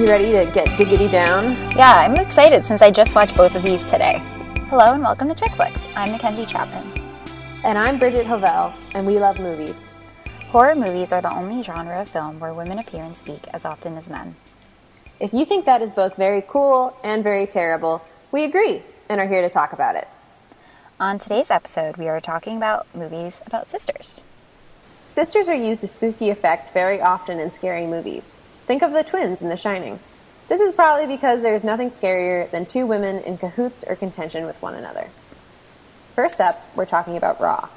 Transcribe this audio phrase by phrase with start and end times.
[0.00, 1.52] You ready to get diggity down?
[1.76, 4.22] Yeah, I'm excited since I just watched both of these today.
[4.70, 5.86] Hello and welcome to Chick Flicks.
[5.94, 6.90] I'm Mackenzie Chapman.
[7.64, 9.88] And I'm Bridget Hovell, and we love movies.
[10.48, 13.98] Horror movies are the only genre of film where women appear and speak as often
[13.98, 14.36] as men.
[15.20, 19.28] If you think that is both very cool and very terrible, we agree and are
[19.28, 20.08] here to talk about it.
[20.98, 24.22] On today's episode, we are talking about movies about sisters.
[25.08, 28.38] Sisters are used to spooky effect very often in scary movies.
[28.70, 29.98] Think of the twins in The Shining.
[30.46, 34.62] This is probably because there's nothing scarier than two women in cahoots or contention with
[34.62, 35.08] one another.
[36.14, 37.68] First up, we're talking about Raw.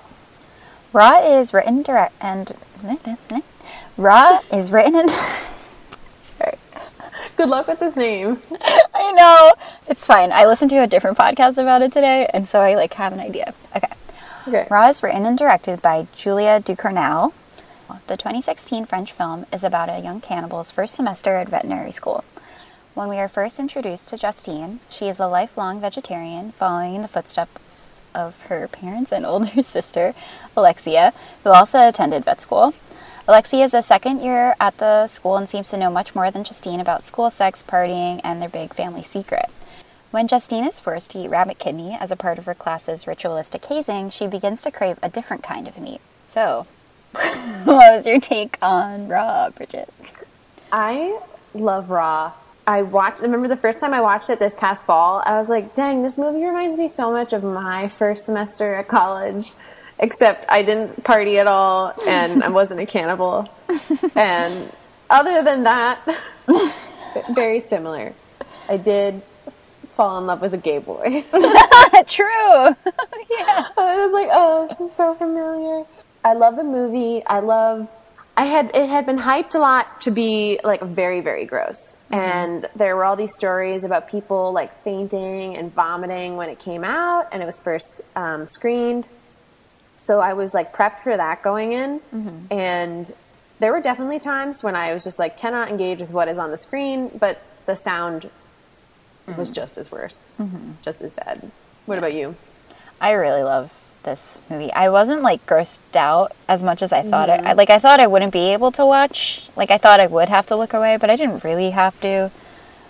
[0.93, 2.51] Raw is written direct and
[3.97, 5.09] Raw is written in
[6.21, 6.59] Sorry.
[7.37, 8.39] Good luck with this name.
[8.93, 9.53] I know.
[9.87, 10.31] It's fine.
[10.31, 13.19] I listened to a different podcast about it today, and so I like have an
[13.19, 13.55] idea.
[13.75, 13.87] Okay.
[14.47, 14.67] Okay.
[14.69, 17.33] Raw is written and directed by Julia Ducournau.
[18.07, 22.23] The 2016 French film is about a young cannibal's first semester at veterinary school.
[22.93, 27.07] When we are first introduced to Justine, she is a lifelong vegetarian following in the
[27.07, 30.13] footsteps of her parents and older sister,
[30.55, 32.73] Alexia, who also attended vet school.
[33.27, 36.43] Alexia is a second year at the school and seems to know much more than
[36.43, 39.49] Justine about school sex, partying, and their big family secret.
[40.11, 43.65] When Justine is forced to eat rabbit kidney as a part of her class's ritualistic
[43.65, 46.01] hazing, she begins to crave a different kind of meat.
[46.27, 46.67] So,
[47.63, 49.93] what was your take on Raw, Bridget?
[50.71, 51.19] I
[51.53, 52.33] love Raw.
[52.65, 53.19] I watched.
[53.19, 55.21] I remember the first time I watched it this past fall.
[55.25, 58.87] I was like, "Dang, this movie reminds me so much of my first semester at
[58.87, 59.51] college."
[59.99, 63.49] Except I didn't party at all, and I wasn't a cannibal.
[64.15, 64.71] And
[65.09, 65.99] other than that,
[67.31, 68.13] very similar.
[68.67, 69.21] I did
[69.89, 71.23] fall in love with a gay boy.
[72.07, 72.75] True.
[73.33, 73.67] Yeah.
[73.77, 75.85] I was like, oh, this is so familiar.
[76.23, 77.25] I love the movie.
[77.25, 77.89] I love.
[78.35, 82.15] I had it had been hyped a lot to be like very very gross, mm-hmm.
[82.15, 86.83] and there were all these stories about people like fainting and vomiting when it came
[86.83, 89.07] out, and it was first um, screened.
[89.95, 92.51] So I was like prepped for that going in, mm-hmm.
[92.51, 93.11] and
[93.59, 96.49] there were definitely times when I was just like cannot engage with what is on
[96.49, 98.31] the screen, but the sound
[99.27, 99.53] was mm-hmm.
[99.53, 100.25] just as worse,
[100.83, 101.51] just as bad.
[101.85, 102.35] What about you?
[102.99, 104.71] I really love this movie.
[104.73, 107.99] I wasn't like grossed out as much as I thought I, I like I thought
[107.99, 109.47] I wouldn't be able to watch.
[109.55, 112.31] Like I thought I would have to look away, but I didn't really have to.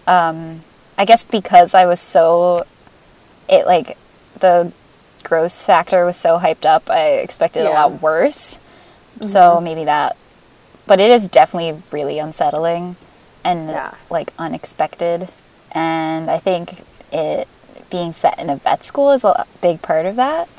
[0.07, 0.63] Um
[0.97, 2.65] I guess because I was so
[3.49, 3.97] it like
[4.39, 4.71] the
[5.23, 8.59] gross factor was so hyped up, I expected a lot worse.
[9.21, 10.17] So maybe that
[10.85, 12.95] but it is definitely really unsettling
[13.43, 13.93] and Yeah.
[14.09, 15.29] like unexpected.
[15.71, 17.47] And I think it
[17.89, 20.49] being set in a vet school is a big part of that.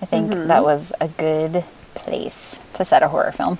[0.00, 1.64] I think that was a good
[1.94, 3.58] place to set a horror film.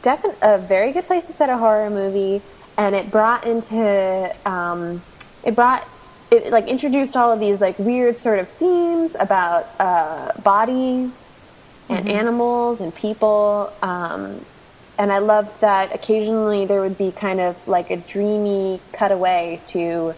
[0.00, 2.40] Defin- a very good place to set a horror movie,
[2.76, 5.02] and it brought into um,
[5.42, 5.86] it brought
[6.30, 11.30] it like introduced all of these like weird sort of themes about uh, bodies
[11.88, 13.72] and animals and people.
[13.82, 14.44] Um,
[14.98, 20.14] and I loved that occasionally there would be kind of like a dreamy cutaway to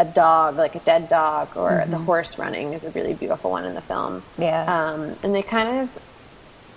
[0.00, 3.64] a dog, like a dead dog, or the horse running is a really beautiful one
[3.66, 4.22] in the film.
[4.38, 4.64] Yeah.
[4.64, 5.98] Um, and they kind of,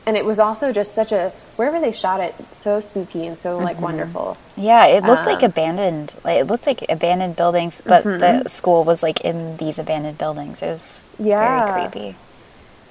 [0.06, 3.57] and it was also just such a wherever they shot it, so spooky and so
[3.57, 4.35] like wonderful.
[4.57, 6.13] Yeah, it looked like abandoned.
[6.25, 10.61] Like it looked like abandoned buildings, but the school was like in these abandoned buildings.
[10.61, 11.66] It was Yeah.
[11.66, 12.16] very creepy.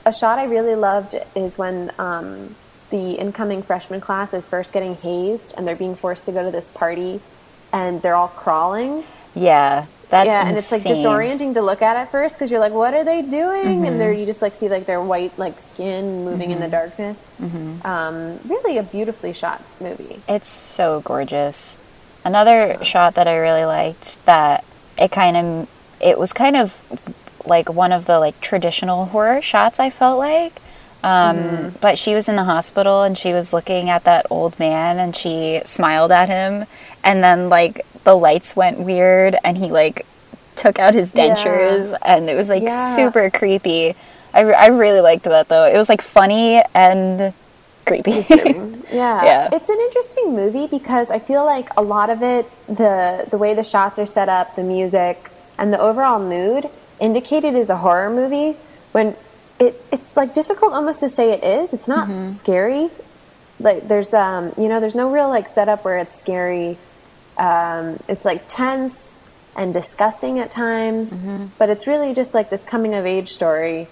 [0.06, 2.56] A shot I really loved is when um,
[2.90, 6.50] the incoming freshman class is first getting hazed and they're being forced to go to
[6.50, 7.20] this party,
[7.72, 9.04] and they're all crawling.
[9.34, 12.74] Yeah, that's yeah, and it's like disorienting to look at at first because you're like,
[12.74, 13.86] what are they doing?
[13.86, 17.32] And there you just like see like their white like skin moving in the darkness.
[17.82, 20.20] Um, really a beautifully shot movie.
[20.28, 21.78] It's so gorgeous.
[22.26, 24.64] Another shot that I really liked that
[24.98, 25.68] it kind of
[25.98, 26.78] it was kind of
[27.46, 30.52] like one of the like traditional horror shots I felt like.
[31.02, 34.98] Um, But she was in the hospital and she was looking at that old man
[34.98, 36.66] and she smiled at him
[37.02, 40.06] and then like the lights went weird and he like
[40.56, 41.34] took out his Yeah.
[41.34, 42.94] dentures and it was like Yeah.
[42.96, 43.94] super creepy.
[44.34, 45.64] I, I really liked that though.
[45.64, 47.32] It was like funny and
[47.86, 48.22] creepy.
[48.92, 49.24] Yeah.
[49.24, 49.48] Yeah.
[49.52, 53.54] It's an interesting movie because I feel like a lot of it, the the way
[53.54, 56.68] the shots are set up, the music, and the overall mood
[57.00, 58.56] indicate it is a horror movie
[58.92, 59.16] when
[59.58, 61.72] it it's like difficult almost to say it is.
[61.72, 62.90] It's not scary.
[63.58, 66.76] Like there's um you know, there's no real like setup where it's scary.
[67.36, 69.20] Um it's like tense
[69.56, 71.20] and disgusting at times,
[71.58, 73.86] but it's really just like this coming of age story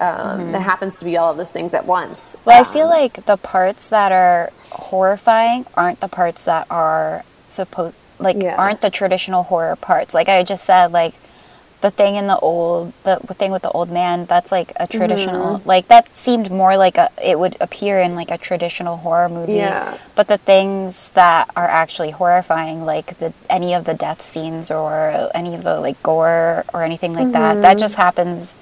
[0.00, 2.36] um, that happens to be all of those things at once.
[2.44, 7.22] Well, I Um, feel like the parts that are horrifying aren't the parts that are
[7.46, 8.56] supposed like Yeah.
[8.56, 10.14] aren't the traditional horror parts.
[10.14, 11.14] Like I just said, like
[11.84, 15.58] the thing in the old the thing with the old man that's like a traditional
[15.58, 15.68] Mm-hmm.
[15.68, 19.56] like that seemed more like a it would appear in like a traditional horror movie
[19.56, 19.98] Yeah.
[20.14, 24.90] but the things that are actually horrifying like the any of the death scenes or
[25.34, 27.62] any of the like gore or anything like that Mm-hmm.
[27.66, 28.54] that just happens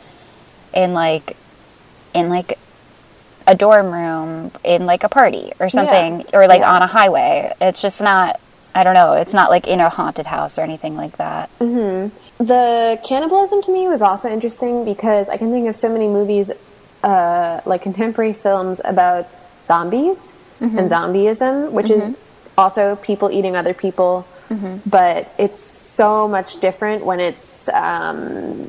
[0.75, 1.37] in like
[2.15, 2.59] in like
[3.47, 6.75] a dorm room in like a party or something or like Yeah.
[6.75, 8.41] on a highway it's just not
[8.75, 11.49] i don't know it's not like in a haunted house or anything like that
[12.43, 16.51] The cannibalism to me was also interesting because I can think of so many movies,
[17.05, 19.29] uh, like contemporary films about
[19.63, 20.35] zombies
[20.79, 22.17] and zombieism, which is
[22.59, 24.27] also people eating other people.
[24.85, 28.69] But it's so much different when it's um,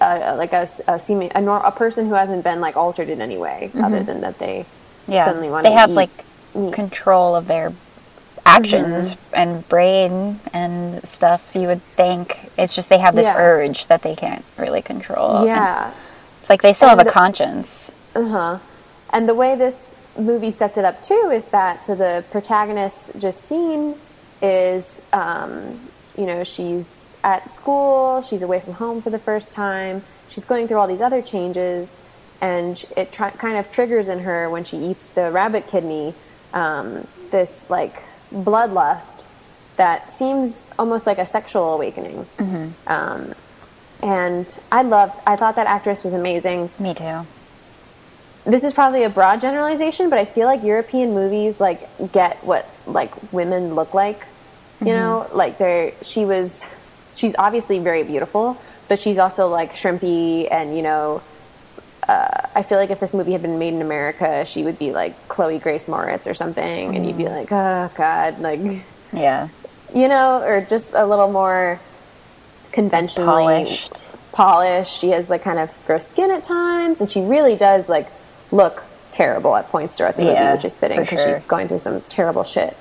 [0.00, 3.22] uh, like a, a, seeming, a, nor- a person who hasn't been like altered in
[3.22, 4.66] any way, other than that they
[5.06, 5.24] yeah.
[5.24, 5.70] suddenly want to.
[5.70, 6.24] they have eat like
[6.72, 7.72] control of their
[8.46, 13.36] actions and brain and stuff you would think it's just they have this Yeah.
[13.38, 15.92] urge that they can't really control And yeah.
[16.40, 18.58] it's like they still have a conscience Uh-huh.
[19.10, 23.94] And the way this movie sets it up too is that so the protagonist Justine
[24.42, 25.80] is um,
[26.16, 30.66] you know, she's at school, she's away from home for the first time, she's going
[30.68, 31.98] through all these other changes,
[32.40, 36.14] and it try- kind of triggers in her when she eats the rabbit kidney
[36.54, 38.02] um, this like
[38.32, 39.24] bloodlust
[39.76, 42.26] that seems almost like a sexual awakening.
[42.86, 43.34] Um,
[44.02, 47.26] and I loved, I thought that actress was amazing me too
[48.46, 52.68] this is probably a broad generalization, but I feel like European movies like get what
[52.86, 54.24] like women look like.
[54.80, 56.72] You know, like they're she was
[57.14, 58.56] she's obviously very beautiful,
[58.88, 61.22] but she's also like shrimpy and you know
[62.08, 64.92] uh, I feel like if this movie had been made in America, she would be
[64.92, 68.60] like Chloe Grace Moretz or something, and you'd be like, oh god, like
[69.12, 69.48] yeah
[69.94, 71.80] you know, or just a little more
[72.72, 75.00] conventionally polished polished.
[75.00, 78.08] She has like kind of gross skin at times, and she really does like
[78.52, 81.28] look terrible at points throughout the Yeah, movie, which is fitting because sure.
[81.28, 81.32] Mm-hmm.
[81.32, 82.76] she's going through some terrible shit.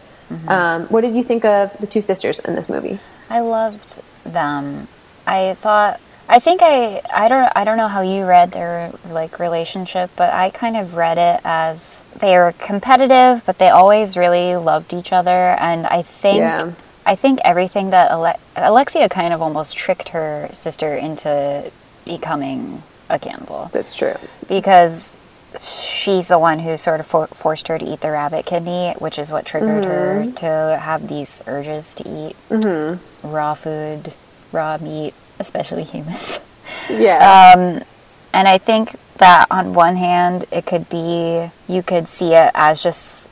[0.47, 2.99] Um, what did you think of the two sisters in this movie?
[3.29, 4.87] I loved them.
[5.25, 9.39] I thought I think I I don't I don't know how you read their like
[9.39, 14.55] relationship, but I kind of read it as they were competitive, but they always really
[14.55, 15.55] loved each other.
[15.59, 16.71] And I think Yeah.
[17.05, 21.71] I think everything that Ale- Alexia kind of almost tricked her sister into
[22.03, 24.15] becoming a cannibal That's true.
[24.47, 25.15] because
[25.59, 29.19] she's the one who sort of for- forced her to eat the rabbit kidney, which
[29.19, 30.31] is what triggered her mm-hmm.
[30.33, 33.27] to have these urges to eat mm-hmm.
[33.27, 34.13] raw food,
[34.51, 36.39] raw meat, especially humans.
[36.89, 37.53] Yeah.
[37.55, 37.83] Um,
[38.33, 42.83] and I think that on one hand, it could be you could see it as
[42.83, 43.29] just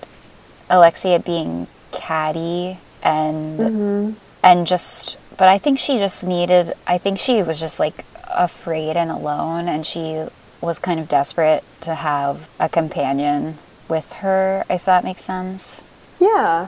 [0.69, 7.43] Alexia being catty and and just but I think she just needed I think she
[7.43, 10.25] was just like afraid and alone and she
[10.61, 13.57] was kind of desperate to have a companion
[13.87, 15.83] with her if that makes sense.
[16.19, 16.67] Yeah.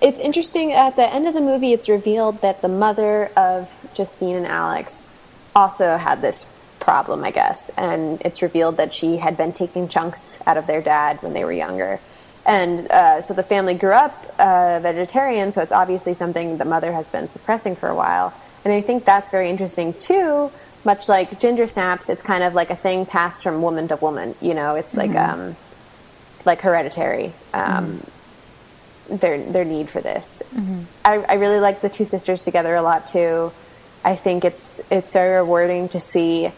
[0.00, 4.36] It's interesting at the end of the movie it's revealed that the mother of Justine
[4.36, 5.10] and Alex
[5.54, 6.46] also had this
[6.80, 10.82] problem, I guess, and it's revealed that she had been taking chunks out of their
[10.82, 12.00] dad when they were younger.
[12.44, 16.92] And uh, so the family grew up uh, vegetarian, so it's obviously something the mother
[16.92, 18.34] has been suppressing for a while.
[18.64, 20.50] And I think that's very interesting too.
[20.84, 24.34] Much like ginger snaps, it's kind of like a thing passed from woman to woman.
[24.40, 25.56] You know, it's like um,
[26.44, 27.32] like hereditary.
[27.54, 28.04] Um,
[29.08, 30.42] their their need for this.
[31.04, 33.52] I, I really like the two sisters together a lot too.
[34.04, 36.50] I think it's it's very rewarding to see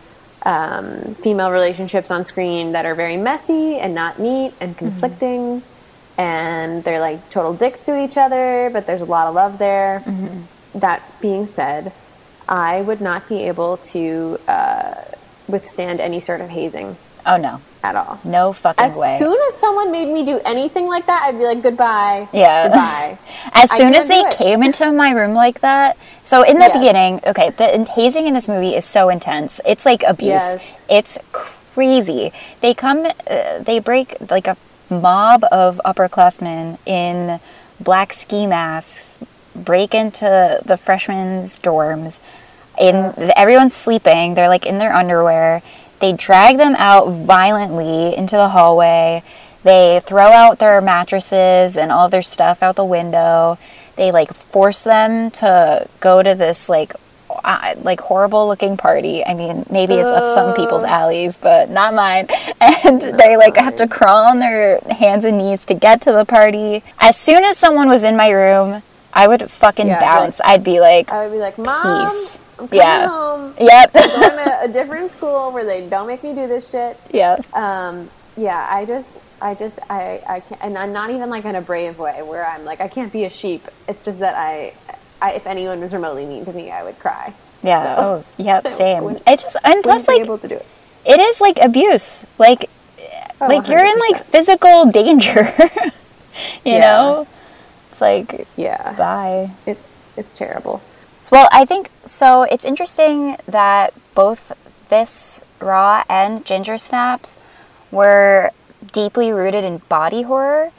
[0.43, 5.63] um, female relationships on screen that are very messy and not neat and conflicting,
[6.19, 10.03] and they're like total dicks to each other, but there's a lot of love there.
[10.75, 11.93] That being said,
[12.49, 14.95] I would not be able to uh,
[15.49, 17.61] withstand any sort of hazing Oh no.
[17.83, 18.19] at all.
[18.25, 19.15] No fucking As way.
[19.15, 22.29] As soon as someone made me do anything like that, I'd be like, goodbye.
[22.33, 22.65] Yeah.
[22.69, 23.19] Goodbye.
[23.53, 26.73] As I soon as they came into my room like that, so in the Yes.
[26.79, 29.61] beginning, okay, the hazing in this movie is so intense.
[29.67, 30.57] It's like abuse.
[30.57, 30.77] Yes.
[30.89, 32.33] It's crazy.
[32.61, 34.57] They come, uh, they break like a
[34.91, 37.41] mob of upperclassmen in
[37.81, 39.19] black ski masks,
[39.55, 42.21] break into the freshmen's dorms.
[42.79, 44.35] In everyone's sleeping.
[44.35, 45.63] They're like in their underwear.
[46.05, 49.23] They drag them out violently into the hallway.
[49.63, 53.57] They throw out their mattresses and all their stuff out the window.
[53.97, 56.93] They like force them to go to this like
[57.31, 59.25] uh, like horrible looking party.
[59.25, 62.29] I mean, maybe it's up some people's alleys, but not mine.
[62.61, 66.27] And they like have to crawl on their hands and knees to get to the
[66.27, 66.83] party.
[66.99, 68.83] As soon as someone was in my room,
[69.15, 70.39] I would fucking Yeah, bounce.
[70.41, 72.41] like- I'd be like, I would be like, Mom, Peace.
[72.59, 73.07] I'm coming Yeah.
[73.09, 73.55] home.
[73.59, 76.99] yep, going to a different school where they don't make me do this shit.
[77.11, 81.45] yeah, Um, yeah, I just, I just, I, I can't, and I'm not even like
[81.45, 83.67] in a brave way where I'm like, I can't be a sheep.
[83.89, 84.75] It's just that I,
[85.21, 87.33] I if anyone was remotely mean to me, I would cry.
[87.63, 87.97] yeah.
[87.97, 89.19] So, Oh, yep, same.
[89.27, 90.67] It's just and plus like able to do it.
[91.05, 92.25] it is like abuse.
[92.39, 92.71] Like
[93.41, 95.53] Oh, like you're in like physical danger.
[96.65, 96.81] you Yeah.
[96.81, 97.27] know,
[97.91, 99.51] it's like Yeah, bye.
[99.67, 99.79] it,
[100.17, 100.81] it's terrible.
[101.31, 102.43] Well, I think so.
[102.43, 104.53] It's interesting that both
[104.89, 107.37] this Raw and Ginger Snaps
[107.91, 108.51] were
[108.93, 110.71] deeply rooted in body horror.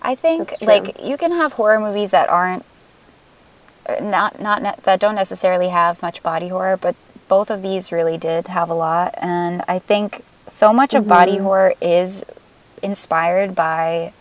[0.00, 2.64] I think like you can have horror movies that aren't
[3.88, 6.94] uh, not not ne- that don't necessarily have much body horror, but
[7.28, 11.32] both of these really did have a lot and I think so much of body
[11.32, 11.42] Mm-hmm.
[11.44, 12.24] horror is
[12.82, 14.12] inspired by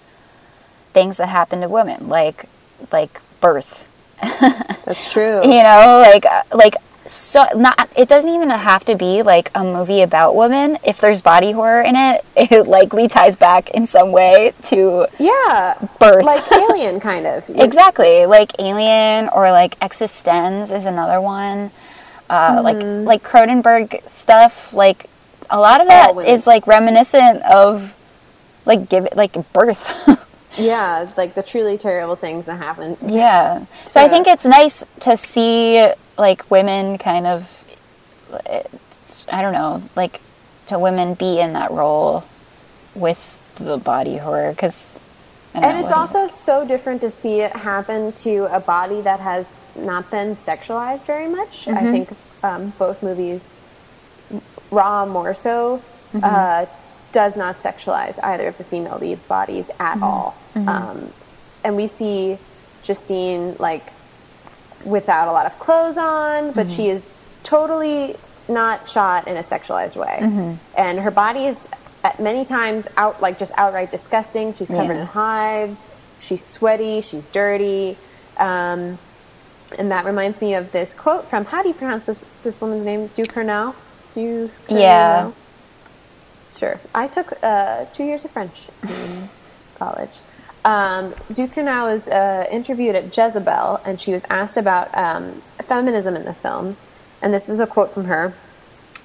[0.88, 2.50] things that happen to women like
[2.92, 3.87] like birth
[4.22, 5.42] That's true.
[5.44, 10.02] you know like like so not it doesn't even have to be like a movie
[10.02, 10.78] about women.
[10.84, 15.76] If there's body horror in it it likely ties back in some way to Yeah,
[16.00, 16.26] birth.
[16.26, 17.50] Like Alien, kind of.
[17.56, 18.26] exactly.
[18.26, 21.72] Like alien or like eXistenZ is another one.
[22.30, 25.10] Uh, like like cronenberg stuff like
[25.50, 26.28] a lot of that Mm-hmm.
[26.28, 27.96] is like reminiscent of
[28.66, 29.94] like give it like birth
[30.58, 32.98] Yeah, like the truly terrible things that happen.
[33.06, 33.66] Yeah.
[33.86, 37.66] So I think it's nice to see like women kind of
[39.30, 40.22] I don't know, like
[40.68, 42.24] to women be in that role
[42.96, 45.00] with the body horror cuz
[45.54, 50.10] And it's also so different to see it happen to a body that has not
[50.12, 51.68] been sexualized very much.
[51.68, 52.10] I think
[52.44, 53.56] um, both movies,
[54.72, 55.82] Raw more so,
[56.22, 56.66] uh,
[57.18, 60.36] does not sexualize either of the female leads' bodies at all.
[60.56, 61.12] Um,
[61.64, 62.38] and we see
[62.84, 63.84] Justine like
[64.86, 68.16] without a lot of clothes on, but she is totally
[68.48, 70.16] not shot in a sexualized way.
[70.78, 71.68] And her body is
[72.04, 74.54] at many times out like just outright disgusting.
[74.54, 75.02] She's covered Yeah.
[75.02, 75.88] in hives.
[76.20, 77.02] She's sweaty.
[77.02, 77.98] She's dirty.
[78.38, 79.00] Um,
[79.80, 82.86] and that reminds me of this quote from how do you pronounce this this woman's
[82.86, 83.10] name?
[83.18, 83.74] Ducournau.
[84.16, 84.52] You?
[84.70, 85.32] Yeah.
[86.52, 86.80] Sure.
[86.94, 89.30] I took uh, two years of French in
[89.76, 90.20] college.
[90.66, 96.26] Um, Ducournau was uh, interviewed at Jezebel, and she was asked about um, feminism in
[96.26, 96.78] the film.
[97.22, 98.34] And this is a quote from her.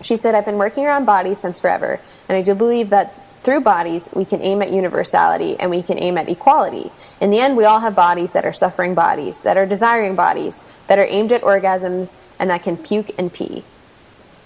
[0.00, 3.60] She said, I've been working around bodies since forever, and I do believe that through
[3.60, 6.90] bodies we can aim at universality and we can aim at equality.
[7.20, 10.64] In the end, we all have bodies that are suffering bodies, that are desiring bodies,
[10.86, 13.64] that are aimed at orgasms, and that can puke and pee.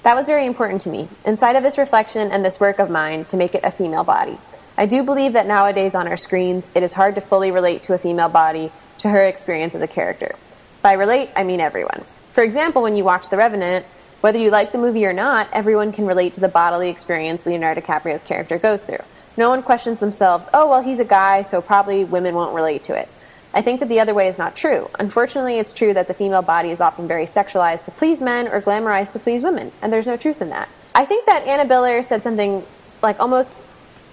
[0.07, 3.25] That was very important to me, inside of this reflection and this work of mine,
[3.25, 4.39] to make it a female body.
[4.79, 7.93] I do believe that nowadays on our screens, it is hard to fully relate to
[7.93, 10.37] a female body, to her experience as a character.
[10.81, 12.05] By relate, I mean everyone.
[12.35, 13.85] For example, when you watch The Revenant,
[14.21, 17.81] whether you like the movie or not, everyone can relate to the bodily experience Leonardo
[17.81, 19.03] DiCaprio's character goes through.
[19.37, 22.97] No one questions themselves, oh, well, he's a guy, so probably women won't relate to
[22.97, 23.09] it.
[23.57, 24.91] I think that the other way is not true.
[24.99, 28.61] Unfortunately, it's true that the female body is often very sexualized to please men or
[28.61, 30.69] glamorized to please women, and there's no truth in that.
[30.95, 32.63] I think that Anna Biller said something
[33.03, 33.65] like almost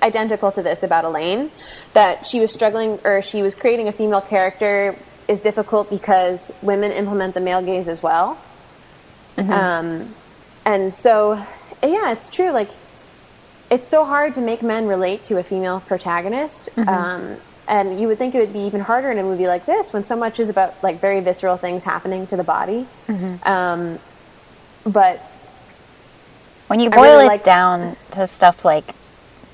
[0.02, 1.52] identical to this about Elaine
[1.92, 4.96] that she was struggling or she was creating a female character
[5.28, 8.38] is difficult because women implement the male gaze as well.
[9.52, 10.16] Um,
[10.66, 11.34] and so,
[11.82, 12.52] yeah, it's true.
[12.52, 12.70] Like,
[13.70, 16.70] it's so hard to make men relate to a female protagonist.
[16.78, 19.94] Um, and you would think it would be even harder in a movie like this
[19.94, 22.86] when so much is about like very visceral things happening to the body.
[23.44, 24.00] Um,
[24.86, 25.20] but
[26.68, 28.94] when you boil really it like- down to stuff like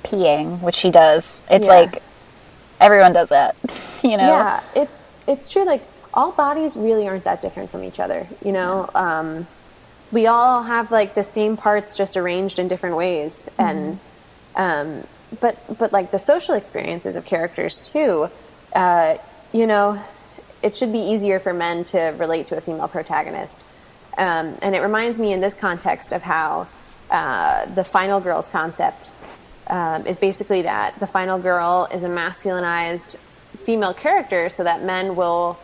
[0.03, 1.73] peeing, which she does, it's Yeah.
[1.73, 2.01] like
[2.79, 3.55] everyone does that,
[4.03, 4.27] you know?
[4.27, 5.65] Yeah, it's it's true.
[5.65, 8.25] Like all bodies really aren't that different from each other.
[8.43, 9.45] You know, um,
[10.11, 13.99] we all have like the same parts just arranged in different ways, and
[14.55, 15.03] um,
[15.39, 18.29] but but like the social experiences of characters too.
[18.73, 19.17] Uh,
[19.51, 20.01] you know,
[20.61, 23.63] it should be easier for men to relate to a female protagonist,
[24.17, 26.67] um, and it reminds me in this context of how
[27.09, 29.09] uh, the final girls concept
[29.67, 33.15] um, is basically that the final girl is a masculinized
[33.65, 35.59] female character so that men will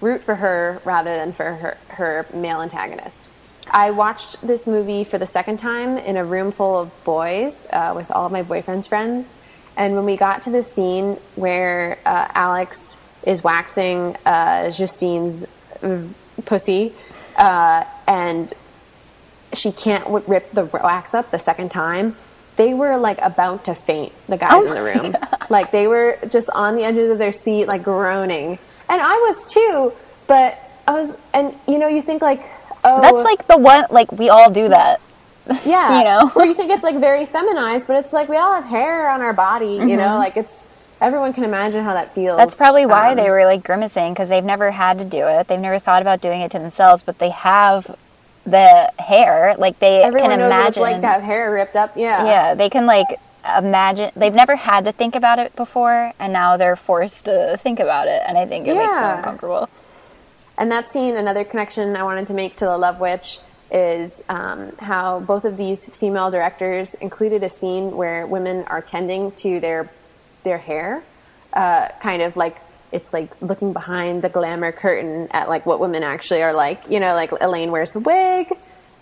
[0.00, 3.29] root for her rather than for her, her male antagonist.
[3.70, 7.92] I watched this movie for the second time in a room full of boys uh,
[7.94, 9.34] with all of my boyfriend's friends.
[9.76, 15.46] And when we got to the scene where uh, Alex is waxing uh, Justine's
[15.82, 16.02] uh,
[16.44, 16.92] pussy
[17.36, 18.52] uh, and
[19.52, 22.16] she can't w- rip the wax up the second time.
[22.56, 25.16] They were like about to faint, the guys Oh in the room.
[25.48, 28.58] Like they were just on the edges of their seat, like groaning.
[28.88, 29.92] And I was too,
[30.26, 32.44] but I was, and you know, you think like,
[32.84, 35.00] oh, That's like the one, like, we all do that.
[35.66, 36.32] yeah, you know?
[36.36, 39.20] or you think it's like very feminized, but it's like we all have hair on
[39.20, 40.68] our body, you know, like it's
[41.00, 42.30] everyone can imagine how that feels.
[42.30, 42.38] Mm-hmm.
[42.38, 45.48] That's probably why Um, they were like grimacing because they've never had to do it.
[45.48, 47.96] They've never thought about doing it to themselves, but they have
[48.44, 49.54] the hair.
[49.58, 50.82] Like they can imagine.
[50.82, 51.96] like to have hair ripped up.
[51.96, 53.08] Yeah, yeah, they can like
[53.56, 54.12] imagine.
[54.14, 58.08] They've never had to think about it before, and now they're forced to think about
[58.08, 59.68] it, and I think it makes them uncomfortable.
[60.60, 63.38] And that scene, another connection I wanted to make to The Love Witch
[63.72, 69.32] is um, how both of these female directors included a scene where women are tending
[69.32, 69.90] to their
[70.42, 71.02] their hair,
[71.54, 72.58] uh, kind of like
[72.92, 76.90] it's like looking behind the glamour curtain at like what women actually are like.
[76.90, 78.52] You know, like Elaine wears a wig.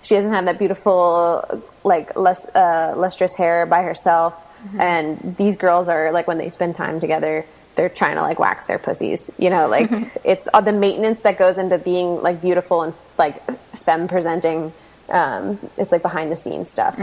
[0.02, 4.34] She doesn't have that beautiful, like less uh, lustrous hair by herself.
[4.78, 7.44] And these girls are like when they spend time together,
[7.78, 9.30] they're trying to like wax their pussies.
[9.38, 9.88] You know, like
[10.24, 13.40] it's uh, the maintenance that goes into being like beautiful and like
[13.84, 14.72] femme presenting.
[15.08, 16.98] Um, it's like behind the scenes stuff.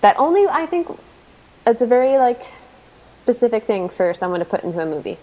[0.00, 0.88] That only I think
[1.66, 2.42] it's a very like
[3.12, 5.18] specific thing for someone to put into a movie.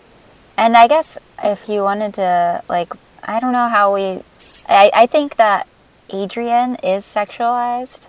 [0.58, 4.22] And I guess if you wanted to, like, I don't know how we.
[4.70, 5.68] I, I think that
[6.12, 8.06] Adrian is sexualized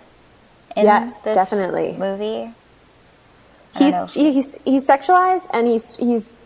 [0.77, 1.93] in Yes, this definitely.
[1.97, 2.51] movie.
[3.77, 6.37] He's he- he's he's sexualized and he's he's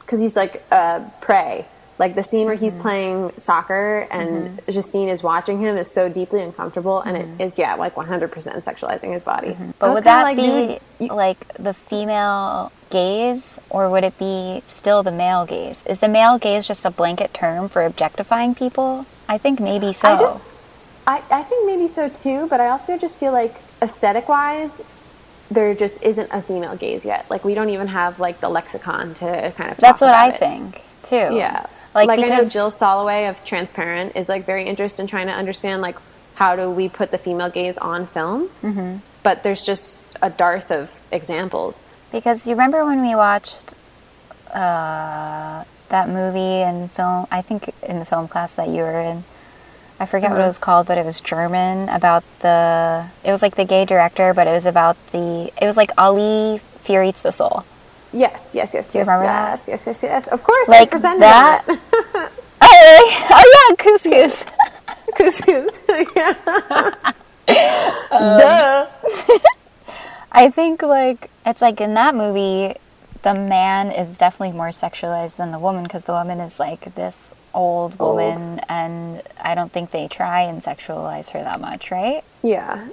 [0.00, 1.66] because he's like uh, prey.
[1.98, 2.82] Like the scene where he's Mm-hmm.
[2.82, 7.74] playing soccer and Justine is watching him is so deeply uncomfortable, and it is yeah
[7.74, 9.48] like 100 percent sexualizing his body.
[9.48, 9.70] Mm-hmm.
[9.80, 15.02] But would that like, be you- like the female gaze, or would it be still
[15.02, 15.82] the male gaze?
[15.86, 19.04] Is the male gaze just a blanket term for objectifying people?
[19.28, 20.08] I think maybe so.
[20.08, 20.46] I just,
[21.06, 24.82] I, I think maybe so too, but I also just feel like aesthetic wise,
[25.50, 27.28] there just isn't a female gaze yet.
[27.30, 29.78] Like we don't even have like the lexicon to kind of.
[29.78, 30.38] That's what I it.
[30.38, 31.16] think too.
[31.16, 35.08] Yeah, like, like, I know because Jill Soloway of Transparent is like very interested in
[35.08, 35.96] trying to understand like
[36.34, 38.98] how do we put the female gaze on film, mm-hmm.
[39.22, 41.92] but there's just a dearth of examples.
[42.12, 43.74] Because you remember when we watched
[44.52, 49.24] uh, that movie and film, I think in the film class that you were in,
[50.00, 50.48] I forget what it Uh-huh.
[50.48, 54.46] was called, but it was German about the, it was like the gay director, but
[54.46, 57.64] it was about the, it was like Ali Fear Eats the Soul.
[58.12, 59.50] Yes, yes, yes, Do yes, remember that?
[59.50, 60.26] yes, yes, yes, yes.
[60.28, 61.78] Of course, Like I presented that- it.
[62.60, 63.14] Oh, really?
[63.30, 64.44] oh yeah, couscous.
[65.16, 65.78] Couscous.
[66.16, 66.34] yeah.
[68.10, 68.86] Duh.
[70.32, 72.74] I think like it's like in that movie,
[73.22, 77.32] the man is definitely more sexualized than the woman because the woman is like this
[77.58, 78.16] old Old.
[78.16, 82.22] woman, and I don't think they try and sexualize her that much, right?
[82.42, 82.86] Yeah,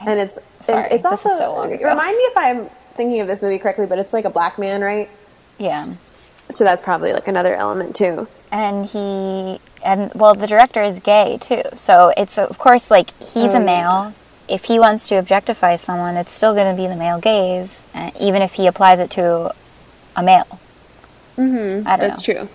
[0.00, 1.84] and it's Sorry, it's this also is so long ago.
[1.88, 4.80] remind me if I'm thinking of this movie correctly, but it's like a black man,
[4.80, 5.10] right?
[5.58, 5.92] Yeah,
[6.50, 8.28] So that's probably like another element too.
[8.50, 13.54] and he and well, the director is gay too, so it's of course like he's
[13.54, 13.64] Oh, a yeah.
[13.66, 14.14] male.
[14.48, 18.10] If he wants to objectify someone, it's still going to be the male gaze, uh,
[18.20, 19.54] even if he applies it to
[20.16, 20.58] a male.
[21.38, 21.88] Mm-hmm.
[21.88, 22.20] I don't know.
[22.34, 22.48] true.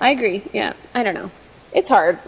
[0.00, 0.42] I agree.
[0.52, 1.30] Yeah, I don't know.
[1.72, 2.18] It's hard.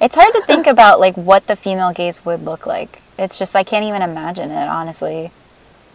[0.00, 3.00] It's hard to think about like what the female gaze would look like.
[3.18, 5.30] It's just I can't even imagine it, honestly.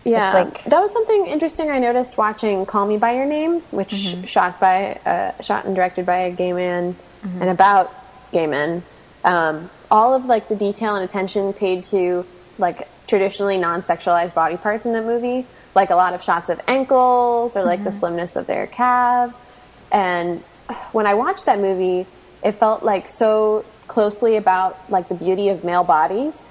[0.04, 4.16] Yeah, like- that was something interesting I noticed watching "Call Me by Your Name," which
[4.28, 7.94] shot by uh, shot and directed by a gay man and about
[8.32, 8.82] gay men.
[9.24, 12.26] Um, all of like the detail and attention paid to
[12.58, 17.56] like traditionally non-sexualized body parts in that movie, like a lot of shots of ankles
[17.56, 19.44] or like the slimness of their calves.
[19.92, 20.44] And
[20.92, 22.06] when I watched that movie,
[22.44, 26.50] it felt like so closely about like the beauty of male bodies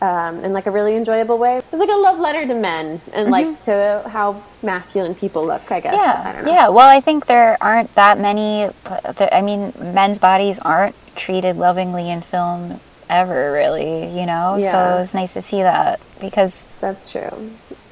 [0.00, 1.58] um, in like a really enjoyable way.
[1.58, 5.70] It was like a love letter to men and like to how masculine people look.
[5.70, 5.94] I guess.
[6.00, 6.52] Yeah, I don't know.
[6.52, 6.68] yeah.
[6.68, 8.70] Well, I think there aren't that many.
[9.18, 14.18] I mean, men's bodies aren't treated lovingly in film ever, really.
[14.18, 14.70] You know, Yeah.
[14.72, 17.50] so it was nice to see that because That's true.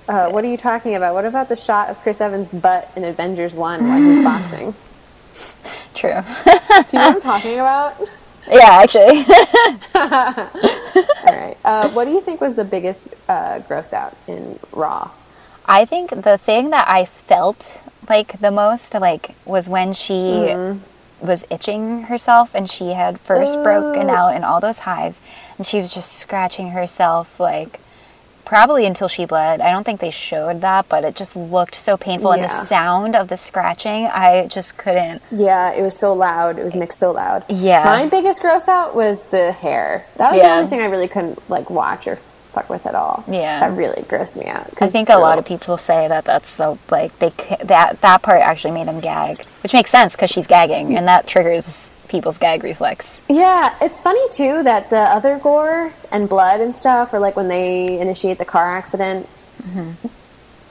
[0.09, 1.13] Uh, what are you talking about?
[1.13, 4.75] What about the shot of Chris Evans' butt in Avengers One while he's boxing?
[5.99, 6.11] True.
[6.45, 8.01] Do you know what I'm talking about?
[8.51, 9.25] yeah, actually.
[9.95, 11.57] All right.
[11.65, 15.11] Uh, what do you think was the biggest uh, gross out in Raw?
[15.67, 21.27] I think the thing that I felt like the most like was when she Mm-hmm.
[21.27, 25.21] was itching herself and she had first broken out in all those hives
[25.59, 27.81] and she was just scratching herself like
[28.49, 29.61] probably until she bled.
[29.61, 33.15] I don't think they showed that, but it just looked so painful and the sound
[33.15, 35.21] of the scratching, I just couldn't.
[35.31, 36.59] Yeah, it was so loud.
[36.59, 37.45] It was mixed so loud.
[37.51, 37.85] Yeah.
[37.85, 40.07] My biggest gross out was the hair.
[40.17, 42.17] That was the only thing I really couldn't like watch or
[42.53, 43.23] fuck with at all.
[43.29, 43.61] Yeah.
[43.61, 44.73] That really grossed me out.
[44.81, 47.35] I think a lot of people say that that's the like they
[47.65, 51.27] that that part actually made them gag, which makes sense because she's gagging and that
[51.27, 53.21] triggers people's gag reflex.
[53.29, 57.49] Yeah, it's funny too that the other gore and blood and stuff, or like when
[57.49, 59.29] they initiate the car accident,
[59.63, 60.09] mm-hmm.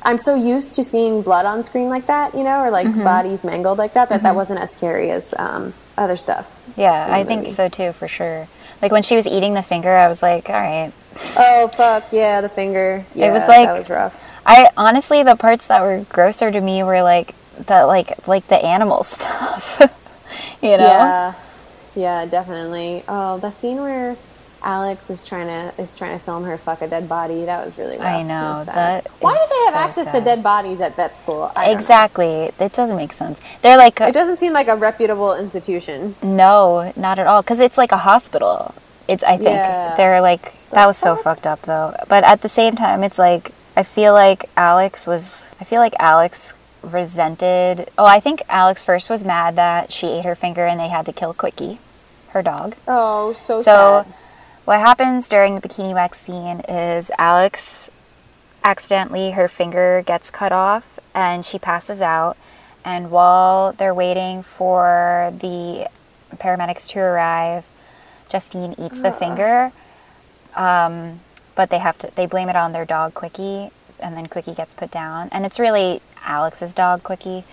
[0.03, 3.03] I'm so used to seeing blood on screen like that, you know, or like mm-hmm.
[3.03, 4.37] bodies mangled like that, that that mm-hmm.
[4.37, 6.59] wasn't as scary as um, other stuff.
[6.77, 7.51] Yeah, I think movie.
[7.51, 8.47] so too, for sure.
[8.81, 10.93] Like when she was eating the finger, I was like, all right.
[11.37, 13.05] Oh fuck yeah, the finger.
[13.15, 14.23] Yeah, was like- that was rough.
[14.45, 18.55] I honestly, the parts that were grosser to me were like the like like the
[18.55, 19.81] animal stuff.
[20.61, 20.77] you know?
[20.77, 21.33] Yeah,
[21.95, 23.03] yeah, definitely.
[23.07, 24.15] Oh, the scene where
[24.63, 27.45] Alex is trying to is trying to film her fuck a dead body.
[27.45, 28.07] That was really rough.
[28.07, 31.51] I know, that Why did they have so access to dead bodies at vet school?
[31.55, 31.61] Know.
[31.71, 32.51] Exactly.
[32.59, 33.39] It doesn't make sense.
[33.61, 36.15] They're like It doesn't seem like a reputable institution.
[36.23, 38.73] no, not at all, because it's like a hospital.
[39.07, 39.95] It's I think Yeah.
[39.95, 41.95] they're like that was so fucked up though.
[42.09, 45.53] But at the same time, it's like I feel like Alex was.
[45.61, 47.89] I feel like Alex resented.
[47.97, 51.05] Oh, I think Alex first was mad that she ate her finger and they had
[51.07, 51.79] to kill Quickie,
[52.29, 52.75] her dog.
[52.87, 54.13] Oh, so, So, sad.
[54.65, 57.89] what happens during the bikini wax scene is Alex
[58.63, 62.37] accidentally, her finger gets cut off and she passes out.
[62.83, 65.87] And while they're waiting for the
[66.35, 67.65] paramedics to arrive,
[68.29, 69.71] Justine eats the finger.
[70.55, 71.21] Um,
[71.55, 73.69] but they have to, they blame it on their dog, Quickie.
[73.99, 75.29] And then Quickie gets put down.
[75.31, 77.43] And it's really Alex's dog, Quickie.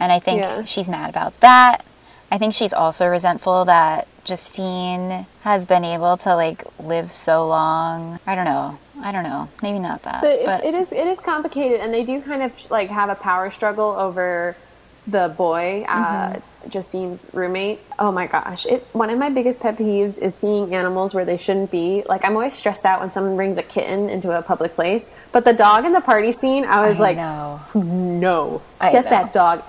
[0.00, 0.64] And I think Yeah.
[0.64, 1.84] she's mad about that.
[2.30, 8.18] I think she's also resentful that Justine has been able to like live so long.
[8.26, 8.78] I don't know.
[9.02, 9.48] I don't know.
[9.62, 10.20] Maybe not that.
[10.22, 13.08] But it, but it is it is complicated, and they do kind of like have
[13.08, 14.56] a power struggle over
[15.06, 16.40] the boy, uh, Mm-hmm.
[16.68, 17.80] Justine's roommate.
[17.98, 18.66] Oh my gosh!
[18.66, 22.02] It one of my biggest pet peeves is seeing animals where they shouldn't be.
[22.08, 25.10] Like I'm always stressed out when someone brings a kitten into a public place.
[25.32, 27.60] But the dog in the party scene, I was I like, know.
[27.74, 29.10] no, I get know.
[29.10, 29.62] that dog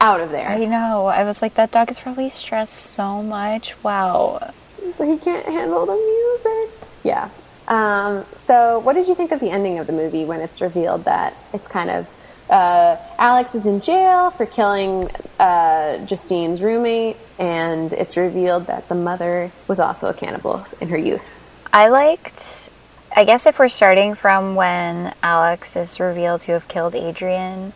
[0.00, 0.48] out of there.
[0.48, 1.06] I know.
[1.06, 3.82] I was like, that dog is probably stressed so much.
[3.82, 4.52] Wow.
[4.78, 6.88] he can't handle the music.
[7.04, 7.28] Yeah.
[7.68, 11.04] Um, so, what did you think of the ending of the movie when it's revealed
[11.04, 12.08] that it's kind of
[12.50, 15.08] uh, Alex is in jail for killing
[15.38, 20.98] uh, Justine's roommate, and it's revealed that the mother was also a cannibal in her
[20.98, 21.30] youth?
[21.72, 22.70] I liked.
[23.14, 27.72] I guess if we're starting from when Alex is revealed to have killed Adrian,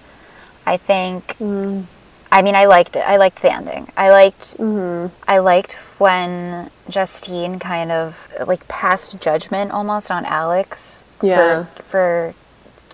[0.67, 1.37] I think.
[1.41, 3.01] I mean, I liked it.
[3.07, 3.89] I liked the ending.
[3.97, 4.57] I liked.
[4.59, 11.05] I liked when Justine kind of like passed judgment almost on Alex.
[11.23, 11.65] Yeah.
[11.65, 12.35] For, for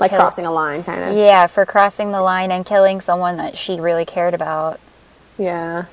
[0.00, 1.16] Like kill- crossing a line, kind of.
[1.16, 4.80] Yeah, for crossing the line and killing someone that she really cared about.
[5.38, 5.84] Yeah.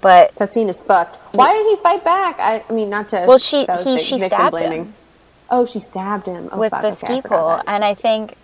[0.00, 1.16] But That scene is fucked.
[1.32, 2.38] Why did he fight back?
[2.38, 3.24] I, I mean, not to.
[3.26, 4.84] Well, she- he- she stabbed blaming.
[4.86, 4.94] him.
[5.50, 8.34] Oh, she stabbed him oh, with fuck, the okay, ski pole, and I think,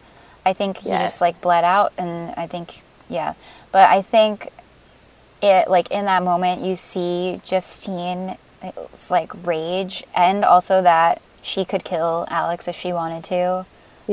[0.45, 3.35] I think he just like bled out, and I think yeah,
[3.73, 4.51] but I think
[5.43, 11.65] it like in that moment you see Justine, it's like rage, and also that she
[11.65, 13.65] could kill Alex if she wanted to.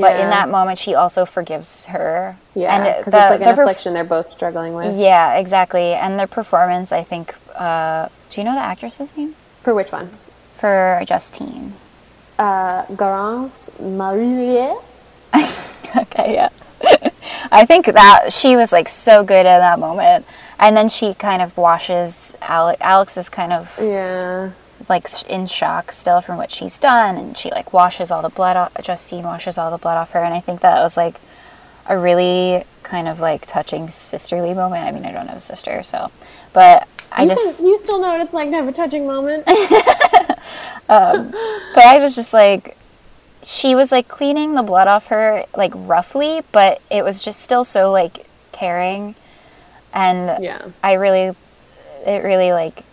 [0.01, 2.37] But in that moment, she also forgives her.
[2.55, 4.97] Yeah, and because it's like the an perf- affliction they're both struggling with.
[4.97, 5.93] Yeah, exactly.
[5.93, 7.33] And their performance, I think.
[7.55, 10.09] Uh, do you know the actress's name For which one?
[10.57, 11.73] for Justine?
[12.37, 14.75] Uh, Garance Marie.
[15.95, 16.49] okay, yeah.
[17.51, 20.25] I think that she was like so good in that moment,
[20.59, 22.79] and then she kind of washes Alex.
[22.81, 24.51] Alex is kind of Yeah.
[24.89, 28.55] Like in shock still from what she's done, and she like washes all the blood
[28.57, 28.71] off.
[28.81, 31.15] Justine washes all the blood off her, and I think that was like
[31.87, 34.85] a really kind of like touching sisterly moment.
[34.85, 36.11] I mean, I don't have a sister, so,
[36.53, 39.05] but I You, just can- you still know what it's like to have a touching
[39.07, 39.45] moment.
[40.89, 41.31] Um,
[41.75, 42.77] but I was just like,
[43.43, 47.65] she was like cleaning the blood off her like roughly, but it was just still
[47.65, 49.15] so like caring,
[49.93, 50.67] and Yeah.
[50.81, 51.35] I really,
[52.05, 52.83] it really like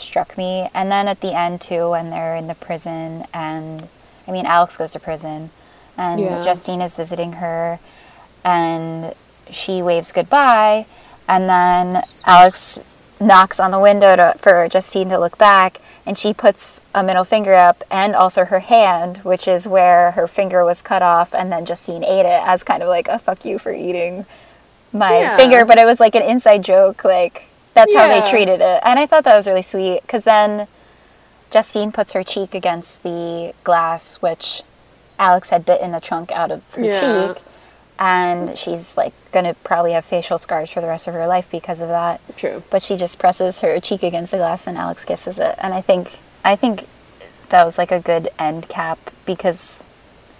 [0.00, 0.68] struck me.
[0.74, 3.88] And then at the end too, when they're in the prison, and
[4.26, 5.50] I mean Alex goes to prison,
[5.96, 6.42] and Yeah.
[6.42, 7.78] Justine is visiting her,
[8.44, 9.14] and
[9.50, 10.86] she waves goodbye,
[11.28, 12.80] and then Alex
[13.20, 17.24] knocks on the window to, for Justine to look back, and she puts a middle
[17.24, 21.52] finger up and also her hand, which is where her finger was cut off, and
[21.52, 24.24] then Justine ate it as kind of like a fuck you for eating
[24.92, 25.36] my Yeah.
[25.36, 28.98] finger, but it was like an inside joke, like that's how they treated it, and
[28.98, 30.66] I thought that was really sweet because then
[31.50, 34.62] Justine puts her cheek against the glass, which
[35.18, 37.00] Alex had bitten a chunk out of her Yeah.
[37.34, 37.42] cheek,
[37.98, 41.80] and she's like gonna probably have facial scars for the rest of her life because
[41.80, 42.20] of that.
[42.36, 42.62] True.
[42.70, 45.80] But she just presses her cheek against the glass, and Alex kisses it, and I
[45.80, 46.86] think I think
[47.50, 49.82] that was like a good end cap because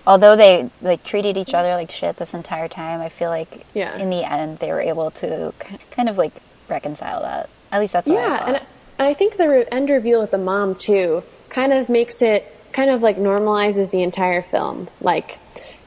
[0.06, 3.96] although they like treated each other like shit this entire time, I feel like Yeah.
[3.96, 5.52] in the end they were able to
[5.90, 6.32] kind of like
[6.70, 7.48] reconcile that.
[7.72, 8.48] At least that's what I Yeah, thought.
[8.48, 8.60] and
[8.98, 12.90] I think the re- end reveal with the mom too kind of makes it kind
[12.90, 14.88] of like normalizes the entire film.
[15.00, 15.38] Like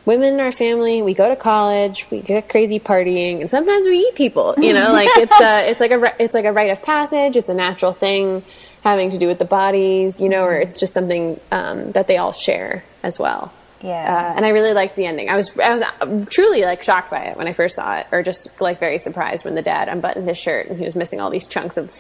[0.06, 4.00] women in our family, we go to college, we get crazy partying, and sometimes we
[4.00, 4.56] eat people.
[4.58, 7.36] You know, like it's a, it's like a it's like a rite of passage.
[7.38, 8.44] It's a natural thing
[8.84, 10.20] having to do with the bodies.
[10.20, 13.54] You know, or it's just something um, that they all share as well.
[13.84, 14.32] Yeah.
[14.32, 15.30] Uh, and I really liked the ending.
[15.30, 18.08] I was I was uh, truly like shocked by it when I first saw it,
[18.12, 21.20] or just like very surprised when the dad unbuttoned his shirt and he was missing
[21.20, 21.92] all these chunks of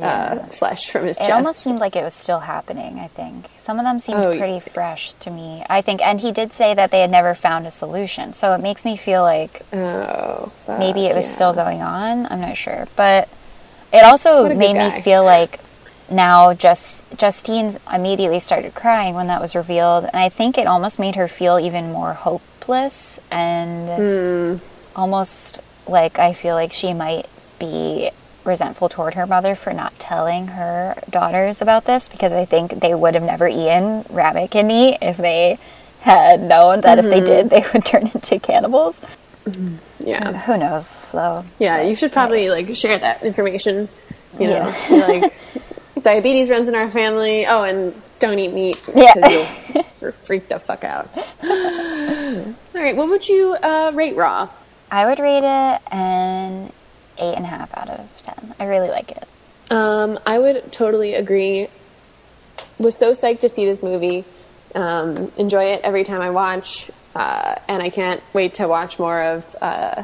[0.00, 1.30] uh, flesh from his It chest.
[1.30, 3.46] It almost seemed like it was still happening, I think.
[3.58, 4.58] Some of them seemed Oh, pretty yeah.
[4.72, 6.02] fresh to me, I think.
[6.02, 8.32] And he did say that they had never found a solution.
[8.32, 11.34] So it makes me feel like oh, fuck, maybe it was yeah.
[11.34, 12.26] still going on.
[12.26, 12.88] I'm not sure.
[12.96, 13.28] But
[13.92, 14.96] it also What a good made guy.
[14.96, 15.60] me feel like
[16.10, 20.04] now just Justine immediately started crying when that was revealed.
[20.04, 24.64] And I think it almost made her feel even more hopeless and Hmm.
[24.96, 27.26] almost like I feel like she might
[27.58, 28.10] be
[28.44, 32.94] resentful toward her mother for not telling her daughters about this because I think they
[32.94, 35.58] would have never eaten rabbit kidney if they
[36.00, 37.48] had known that if they Mm-hmm.
[37.48, 39.00] did they would turn into cannibals.
[40.00, 40.86] Yeah, Who knows?
[40.86, 41.82] So yeah.
[41.82, 43.88] You should probably like share that information.
[44.38, 45.06] You know, Yeah.
[45.06, 45.32] Like
[46.04, 47.46] diabetes runs in our family.
[47.46, 48.80] Oh, and don't eat meat.
[48.94, 49.12] Yeah.
[49.14, 51.08] 'cause you'll freak the fuck out.
[51.42, 54.48] All right, what would you uh, rate Raw?
[54.90, 56.70] I would rate it an
[57.18, 58.54] eight and a half out of ten.
[58.60, 59.26] I really like it.
[59.70, 61.68] Um, I would totally agree.
[62.78, 64.24] Was so psyched to see this movie.
[64.74, 69.22] Um, enjoy it every time I watch, uh, and I can't wait to watch more
[69.22, 70.02] of uh,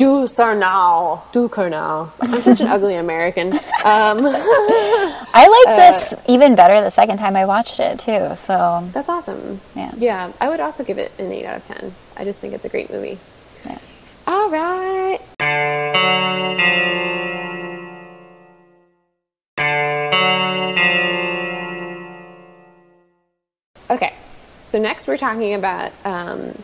[0.00, 1.20] Du Sarnau.
[1.30, 2.10] Du Karnau.
[2.22, 3.52] I'm such an ugly American.
[3.52, 8.34] Um, I like this even better the second time I watched it too.
[8.34, 9.60] So that's awesome.
[9.76, 9.92] Yeah.
[9.98, 10.32] yeah.
[10.40, 11.94] I would also give it an eight out of ten.
[12.16, 13.18] I just think it's a great movie.
[13.66, 13.78] yeah.
[14.26, 15.20] All right.
[23.90, 24.14] Okay,
[24.64, 26.54] so next we're talking about um,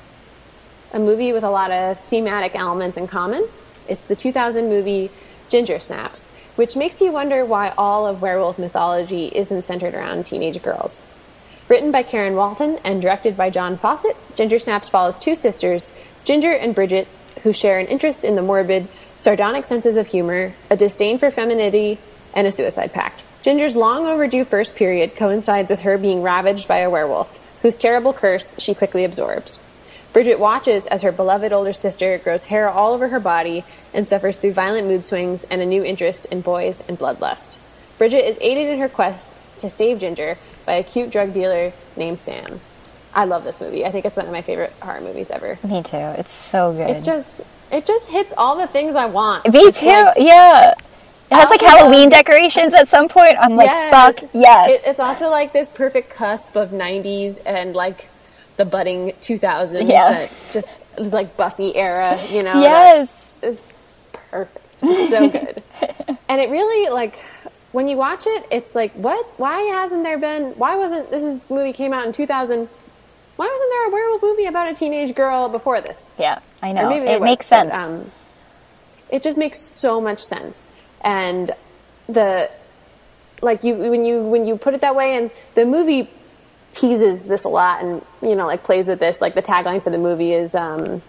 [0.97, 3.47] a movie with a lot of thematic elements in common.
[3.87, 5.11] It's the 2000 movie
[5.49, 10.63] Ginger Snaps, which makes you wonder why all of werewolf mythology isn't centered around teenage
[10.63, 11.03] girls.
[11.69, 16.53] Written by Karen Walton and directed by John Fawcett, Ginger Snaps follows two sisters, Ginger
[16.53, 17.09] and Bridget,
[17.43, 21.99] who share an interest in the morbid, sardonic senses of humor, a disdain for femininity,
[22.33, 23.23] and a suicide pact.
[23.43, 28.15] Ginger's long overdue first period coincides with her being ravaged by a werewolf, whose terrible
[28.15, 29.61] curse she quickly absorbs.
[30.17, 34.39] Bridget watches as her beloved older sister grows hair all over her body and suffers
[34.39, 37.59] through violent mood swings and a new interest in boys and bloodlust.
[37.99, 42.19] Bridget is aided in her quest to save Ginger by a cute drug dealer named
[42.19, 42.61] Sam.
[43.13, 43.85] I love this movie.
[43.85, 45.59] I think it's one of my favorite horror movies ever.
[45.63, 45.99] Me too.
[45.99, 46.89] It's so good.
[46.97, 49.45] It just it just hits all the things I want.
[49.53, 49.87] Me It's too.
[49.89, 50.71] like- yeah.
[51.31, 53.37] It has like love- Halloween decorations at some point.
[53.39, 53.93] I'm like, Yes.
[54.19, 54.71] fuck yes.
[54.83, 58.09] It, it's also like this perfect cusp of 90s and like
[58.57, 59.89] the budding 2000s.
[59.89, 60.11] Yeah.
[60.11, 62.61] That just like Buffy era, you know?
[62.61, 63.35] yes.
[63.43, 63.63] is
[64.13, 64.65] perfect.
[64.83, 65.63] It's so good.
[66.29, 67.17] and it really like
[67.73, 69.25] when you watch it, it's like what?
[69.39, 70.53] Why hasn't there been?
[70.53, 72.69] Why wasn't this is movie came out in 2000?
[73.37, 76.11] Why wasn't there a werewolf movie about a teenage girl before this?
[76.19, 76.89] Yeah, I know.
[76.89, 77.75] there It was, makes but, sense.
[77.75, 78.11] um,
[79.11, 81.51] it just makes so much sense, and
[82.09, 82.51] the
[83.43, 86.09] like you when you when you put it that way, and the movie
[86.81, 89.21] teases this a lot, and you know like plays with this.
[89.21, 91.03] Like the tagline for the movie is um,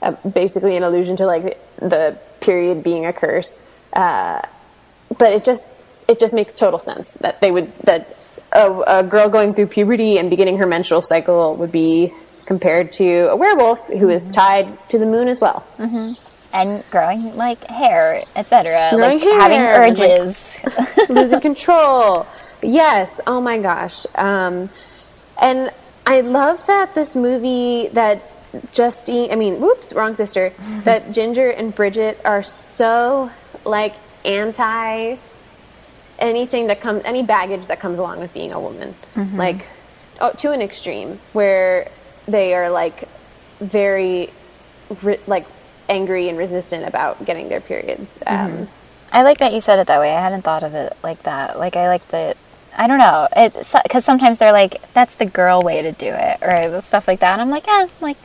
[0.00, 4.40] uh, basically an allusion to like the period being a curse, uh,
[5.18, 5.68] but it just
[6.08, 8.16] it just makes total sense that they would that
[8.52, 12.10] a, a girl going through puberty and beginning her menstrual cycle would be
[12.46, 14.34] compared to a werewolf who is Mm-hmm.
[14.34, 15.64] tied to the moon as well.
[16.52, 18.90] and growing like hair, etc.
[18.94, 20.60] Like having hair like, urges.
[21.08, 22.26] losing control.
[22.62, 23.20] Yes.
[23.26, 24.04] Oh my gosh.
[24.16, 24.68] Um,
[25.42, 25.70] and
[26.06, 28.22] I love that this movie that
[28.72, 30.52] Justine, I mean, whoops, wrong sister,
[30.84, 33.30] that Ginger and Bridget are so
[33.64, 35.16] like anti
[36.18, 38.94] anything that comes, any baggage that comes along with being a woman.
[39.36, 39.66] Like,
[40.20, 41.90] oh, to an extreme where
[42.26, 43.08] they are like
[43.58, 44.30] very,
[45.02, 45.46] ri- like,
[45.88, 48.18] angry and resistant about getting their periods.
[48.26, 48.68] Um,
[49.10, 50.14] I like that you said it that way.
[50.14, 51.58] I hadn't thought of it like that.
[51.58, 52.36] Like I like the
[52.76, 53.28] I don't know.
[53.34, 57.32] Because sometimes they're like that's the girl way to do it or stuff like that.
[57.32, 58.16] And I'm like, yeah, like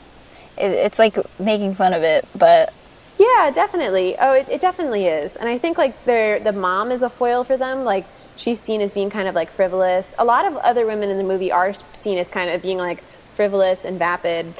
[0.57, 2.73] it, it's like making fun of it, but
[3.19, 4.15] Yeah, definitely.
[4.19, 5.35] Oh, it, it definitely is.
[5.37, 7.83] And I think like the mom is a foil for them.
[7.83, 8.05] Like
[8.35, 10.15] she's seen as being kind of like frivolous.
[10.19, 13.03] A lot of other women in the movie are seen as kind of being like
[13.35, 14.53] frivolous and vapid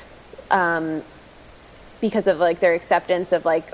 [0.52, 1.04] um,
[2.02, 3.66] because of like their acceptance of like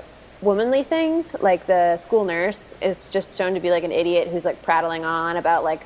[0.42, 1.34] womanly things.
[1.40, 5.04] Like the school nurse is just shown to be like an idiot who's like prattling
[5.04, 5.80] on about like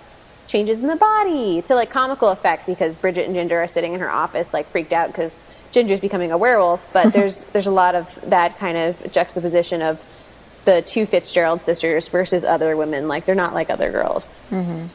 [0.48, 4.00] changes in the body to like comical effect because Bridget and Ginger are sitting in
[4.00, 6.84] her office like freaked out because Ginger's becoming a werewolf.
[6.92, 10.02] But there's there's a lot of that kind of juxtaposition of
[10.64, 13.06] the two Fitzgerald sisters versus other women.
[13.08, 14.40] Like they're not like other girls.
[14.50, 14.86] Mm-hmm.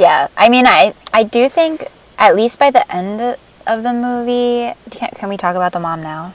[0.00, 1.86] Yeah, I mean, I I do think
[2.18, 3.20] at least by the end
[3.66, 6.32] of the movie, can, can we talk about the mom now?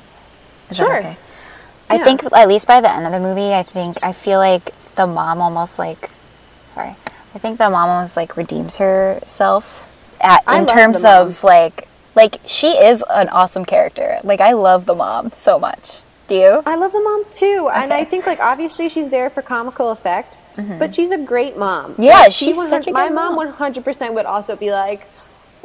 [0.69, 0.97] Is that Sure.
[0.99, 1.17] okay?
[1.89, 2.03] I Yeah.
[2.03, 5.07] think at least by the end of the movie, I think I feel like the
[5.07, 6.09] mom almost like,
[6.69, 6.95] sorry,
[7.33, 9.87] I think the mom almost like redeems herself
[10.19, 14.19] at I in terms of like like she is an awesome character.
[14.23, 15.99] Like I love the mom so much.
[16.27, 16.63] Do you?
[16.65, 20.37] I love the mom too, and I think like obviously she's there for comical effect,
[20.79, 21.93] but she's a great mom.
[21.93, 22.01] Mm-hmm.
[22.03, 23.35] Yeah, Like, she's she such a My mom.
[23.35, 25.01] one hundred percent would also be like,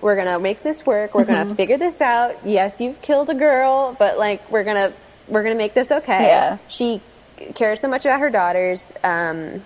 [0.00, 1.14] "We're gonna make this work.
[1.14, 1.32] We're Mm-hmm.
[1.34, 2.34] gonna figure this out.
[2.44, 4.92] Yes, you've killed a girl, but like we're gonna
[5.28, 6.58] we're gonna make this okay." Yeah.
[6.68, 7.00] She
[7.54, 8.92] cares so much about her daughters.
[9.04, 9.62] Um,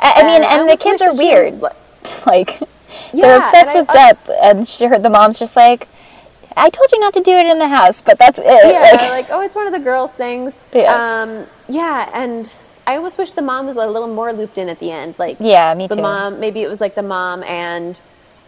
[0.00, 2.26] I, I mean, And and the kids are that she was weird.
[2.26, 2.60] like
[3.12, 5.88] Yeah, they're obsessed with I- death, and she, her, the mom's just like,
[6.56, 9.10] "I told you not to do it in the house, but that's it." yeah, Like-
[9.10, 10.60] like, oh, it's one of the girls' things.
[10.72, 10.92] Yeah.
[11.22, 12.52] Um, yeah, and
[12.86, 15.14] I almost wish the mom was a little more looped in at the end.
[15.18, 16.02] Like, Yeah, me the too.
[16.02, 17.98] mom, maybe it was like the mom and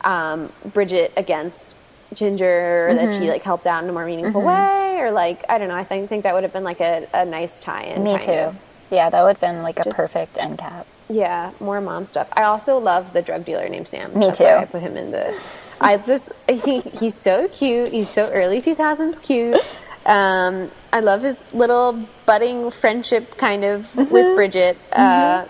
[0.05, 1.77] um, Bridget against
[2.15, 3.19] Ginger that Mm-hmm.
[3.23, 5.75] she like helped out in a more meaningful way, or like I don't know.
[5.77, 8.03] I think think that would have been like a, a nice tie-in.
[8.05, 8.31] Me too.
[8.33, 8.57] of.
[8.91, 10.87] Yeah, that would have been like a Just- perfect end cap.
[11.09, 12.29] Yeah, more mom stuff.
[12.33, 14.13] I also love the drug dealer named Sam.
[14.19, 14.47] Me That's too.
[14.47, 15.33] I put him in the.
[15.81, 17.93] I just he, he's so cute.
[17.93, 19.61] He's so early two thousands cute.
[20.05, 24.13] Um, I love his little budding friendship kind of Mm-hmm.
[24.13, 24.77] with Bridget.
[24.93, 25.45] Uh,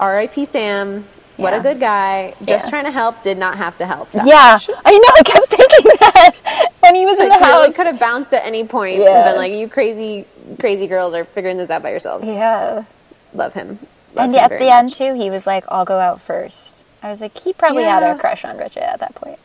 [0.00, 0.44] R.I.P.
[0.44, 1.04] Sam.
[1.36, 1.58] What Yeah.
[1.58, 2.34] a good guy.
[2.44, 2.70] Just Yeah.
[2.70, 3.22] trying to help.
[3.24, 4.10] Did not have to help.
[4.12, 4.70] that Yeah, much.
[4.84, 5.12] I know.
[5.16, 7.76] I kept thinking that when he was in Like, the really house.
[7.76, 9.16] could have bounced at any point Yeah.
[9.16, 10.26] and been like, "You crazy,
[10.60, 12.84] crazy girls are figuring this out by yourselves." Yeah,
[13.32, 13.80] Love him.
[14.14, 14.98] Love and at the end much.
[14.98, 16.84] too, he was like, "I'll go out first.
[17.04, 19.38] I was like, he probably had a crush on Bridget at that point.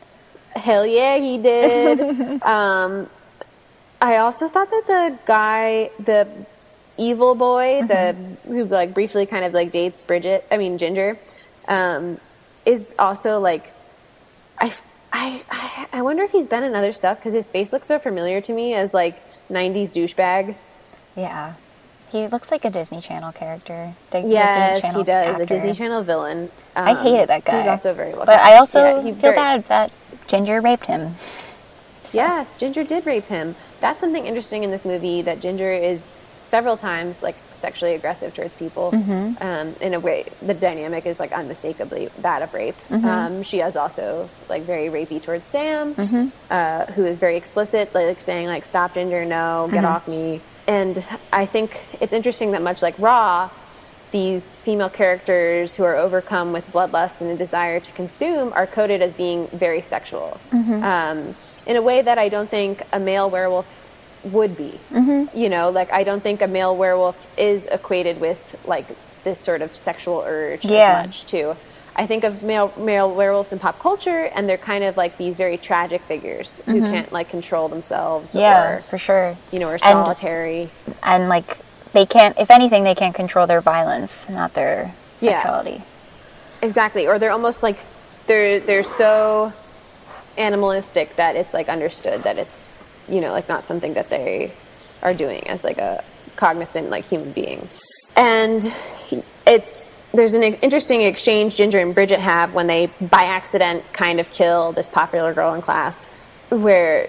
[0.56, 2.00] Hell yeah, he did.
[2.42, 3.08] um,
[4.00, 6.26] I also thought that the guy, the
[6.96, 11.18] evil boy, the who like briefly kind of like dates Bridget, I mean Ginger,
[11.68, 12.18] um,
[12.64, 13.72] is also like,
[14.58, 14.72] I,
[15.12, 17.98] I, I, I wonder if he's been in other stuff because his face looks so
[17.98, 20.54] familiar to me as like '90s douchebag.
[21.14, 21.54] Yeah,
[22.10, 23.94] he looks like a Disney Channel character.
[24.10, 25.40] Disney Yes, Channel he does.
[25.40, 25.46] A.
[25.46, 26.50] Disney Channel villain.
[26.76, 27.58] I Um, hated that guy.
[27.58, 28.26] He's also very well.
[28.26, 29.90] But I also Yeah, feel very- bad that
[30.26, 31.14] Ginger raped him.
[32.12, 33.54] Yes, Ginger did rape him.
[33.80, 36.02] That's something interesting in this movie that Ginger is
[36.46, 38.90] several times like sexually aggressive towards people.
[38.90, 39.40] Mm-hmm.
[39.40, 42.74] Um, in a way, the dynamic is like unmistakably that of rape.
[42.88, 43.06] Mm-hmm.
[43.06, 46.26] Um, she is also like very rapey towards Sam, Mm-hmm.
[46.52, 49.24] uh, who is very explicit, like saying like "Stop, Ginger!
[49.24, 49.86] No, get Mm-hmm.
[49.94, 53.50] off me." And I think it's interesting that much like Raw,
[54.12, 59.02] these female characters who are overcome with bloodlust and a desire to consume are coded
[59.02, 61.34] as being very sexual um,
[61.66, 63.66] in a way that I don't think a male werewolf
[64.24, 64.78] would be.
[65.34, 68.86] You know, like I don't think a male werewolf is equated with like
[69.24, 71.00] this sort of sexual urge Yeah.
[71.02, 71.56] as much too.
[72.00, 75.36] I think of male male werewolves in pop culture, and they're kind of like these
[75.36, 76.92] very tragic figures who mm-hmm.
[76.92, 79.36] can't like control themselves, Yeah, or for sure.
[79.52, 80.70] you know, are And- solitary.
[81.02, 81.58] and like
[81.92, 85.42] they can't if anything they can't control their violence not their Yeah.
[85.42, 85.82] sexuality
[86.62, 87.76] Exactly, or they're almost like
[88.26, 89.52] they're they're so
[90.38, 92.72] animalistic that it's like understood that it's
[93.10, 94.52] you know like not something that they
[95.02, 96.02] are doing as like a
[96.36, 97.68] cognizant like human being.
[98.16, 98.72] And
[99.46, 104.30] it's there's an interesting exchange Ginger and Bridget have when they by accident kind of
[104.30, 106.08] kill this popular girl in class
[106.48, 107.08] where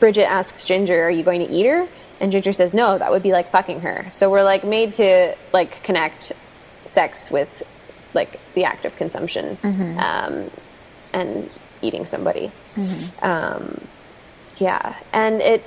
[0.00, 1.86] Bridget asks Ginger, "Are you going to eat her?"
[2.20, 5.34] And Ginger says, "No, that would be like fucking her." So we're like made to
[5.52, 6.32] like connect
[6.86, 7.62] sex with
[8.14, 9.58] like the act of consumption
[9.98, 10.50] um,
[11.12, 11.50] and
[11.82, 12.50] eating somebody.
[13.22, 13.80] Um,
[14.58, 15.62] yeah, and it.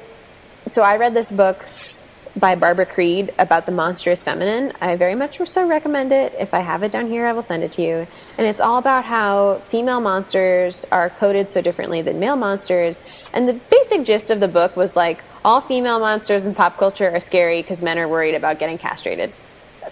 [0.69, 1.63] So I read this book
[2.35, 4.73] by Barbara Creed about the monstrous feminine.
[4.81, 6.33] I very much so recommend it.
[6.39, 8.07] If I have it down here, I will send it to you.
[8.37, 13.01] And it's all about how female monsters are coded so differently than male monsters.
[13.33, 17.09] And the basic gist of the book was like all female monsters in pop culture
[17.09, 19.31] are scary because men are worried about getting castrated.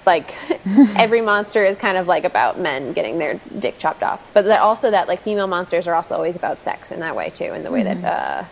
[0.06, 0.34] Like
[0.98, 4.60] every monster is kind of like about men getting their dick chopped off, but that
[4.60, 7.64] also that like female monsters are also always about sex in that way too, in
[7.64, 8.44] the way that uh,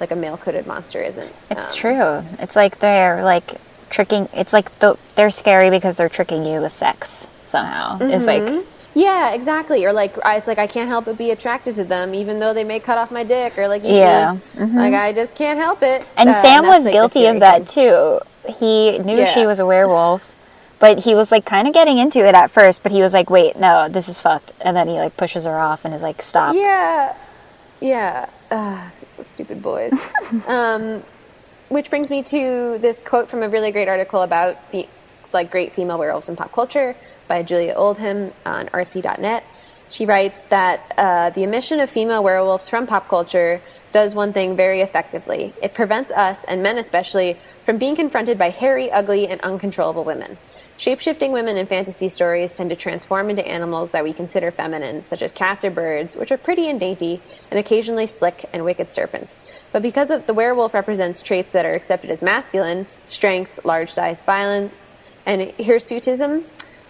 [0.00, 1.30] like a male coded monster isn't.
[1.50, 3.54] it's Um, true it's like they're like
[3.90, 8.56] tricking it's like the, they're scary because they're tricking you with sex somehow it's Mm-hmm.
[8.56, 8.64] like
[8.96, 9.84] Yeah, exactly.
[9.84, 12.54] Or like, I, it's like I can't help but be attracted to them, even though
[12.54, 14.36] they may cut off my dick or like, Yeah.
[14.56, 14.66] me.
[14.78, 16.06] like I just can't help it.
[16.16, 17.84] and Uh, sam that's, was like, guilty of that thing.
[17.84, 18.20] too
[18.60, 19.34] he knew Yeah.
[19.34, 20.32] she was a werewolf,
[20.78, 22.82] but he was like kind of getting into it at first.
[22.84, 25.58] But he was like, "Wait, no, this is fucked," and then he like pushes her
[25.58, 27.14] off and is like, "Stop." Yeah,
[27.80, 28.26] yeah.
[29.24, 29.92] Ugh, stupid boys.
[30.48, 31.02] um,
[31.68, 34.88] which brings me to this quote from a really great article about fe-
[35.32, 36.94] like great female werewolves in pop culture
[37.26, 39.44] by Julia Oldham on artsy.net.
[39.94, 43.60] She writes that uh, the omission of female werewolves from pop culture
[43.92, 45.52] does one thing very effectively.
[45.62, 47.34] It prevents us, and men especially,
[47.64, 50.36] from being confronted by hairy, ugly, and uncontrollable women.
[50.78, 55.22] Shapeshifting women in fantasy stories tend to transform into animals that we consider feminine, such
[55.22, 57.20] as cats or birds, which are pretty and dainty,
[57.52, 59.62] and occasionally slick and wicked serpents.
[59.70, 64.20] But because of the werewolf represents traits that are accepted as masculine strength, large size
[64.22, 66.42] violence, and hirsutism,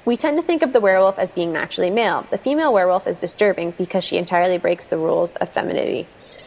[0.04, 2.26] we tend to think of the werewolf as being naturally male.
[2.30, 6.06] The female werewolf is disturbing because she entirely breaks the rules of femininity.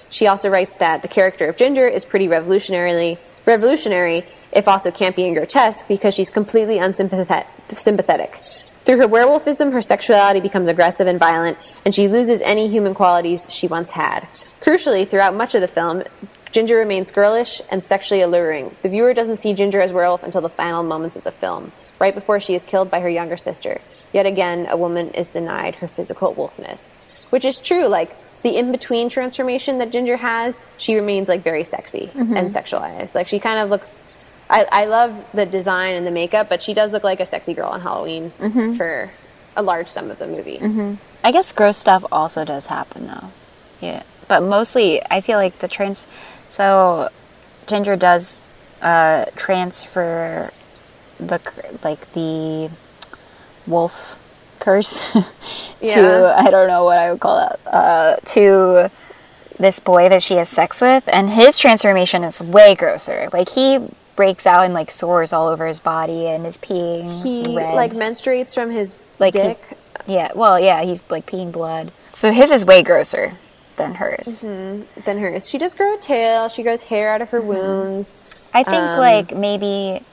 [0.09, 5.25] She also writes that the character of Ginger is pretty revolutionarily revolutionary, if also campy
[5.25, 7.45] and grotesque, because she's completely unsympathetic.
[8.85, 13.51] Through her werewolfism, her sexuality becomes aggressive and violent, and she loses any human qualities
[13.51, 14.21] she once had.
[14.61, 16.03] Crucially, throughout much of the film,
[16.57, 18.75] Ginger remains girlish and sexually alluring.
[18.81, 22.15] The viewer doesn't see Ginger as werewolf until the final moments of the film, right
[22.15, 23.79] before she is killed by her younger sister.
[24.11, 27.29] Yet again, a woman is denied her physical wolfness.
[27.31, 28.09] Which is true, like
[28.41, 32.35] the in between transformation that Ginger has, she remains like very sexy mm-hmm.
[32.35, 33.13] and sexualized.
[33.13, 34.25] Like she kind of looks.
[34.49, 37.53] I, I love the design and the makeup, but she does look like a sexy
[37.53, 38.73] girl on Halloween mm-hmm.
[38.73, 39.11] for
[39.55, 40.57] a large sum of the movie.
[40.57, 40.95] Mm-hmm.
[41.23, 43.31] I guess gross stuff also does happen though.
[43.79, 44.01] Yeah.
[44.27, 46.05] But mostly I feel like the trans
[46.57, 47.09] so
[47.67, 48.47] Ginger does
[48.81, 50.49] uh transfer
[51.19, 51.39] the
[51.83, 52.69] like the
[53.67, 54.17] wolf
[54.59, 55.25] curse to
[55.81, 56.33] Yeah.
[56.37, 58.89] I don't know what I would call that uh to
[59.59, 63.29] this boy that she has sex with and his transformation is way grosser.
[63.33, 63.79] Like he
[64.15, 67.73] breaks out and like sores all over his body and is peeing He red.
[67.75, 69.77] like menstruates from his like his- dick.
[70.07, 71.91] yeah, well, yeah, he's like peeing blood.
[72.11, 73.33] So his is way grosser
[73.77, 74.41] than hers.
[74.41, 75.49] than hers.
[75.49, 76.49] She does grow a tail.
[76.49, 78.17] She grows hair out of her wounds.
[78.53, 80.03] I think Um, like maybe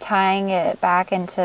[0.00, 1.36] tying it back into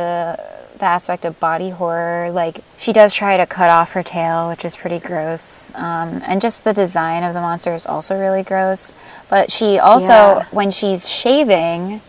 [0.78, 4.64] the aspect of body horror, like she does try to cut off her tail, which
[4.64, 5.72] is pretty gross.
[5.76, 8.94] Um, and just the design of the monster is also really gross.
[9.30, 10.46] But she also, Yeah.
[10.52, 12.02] when she's shaving,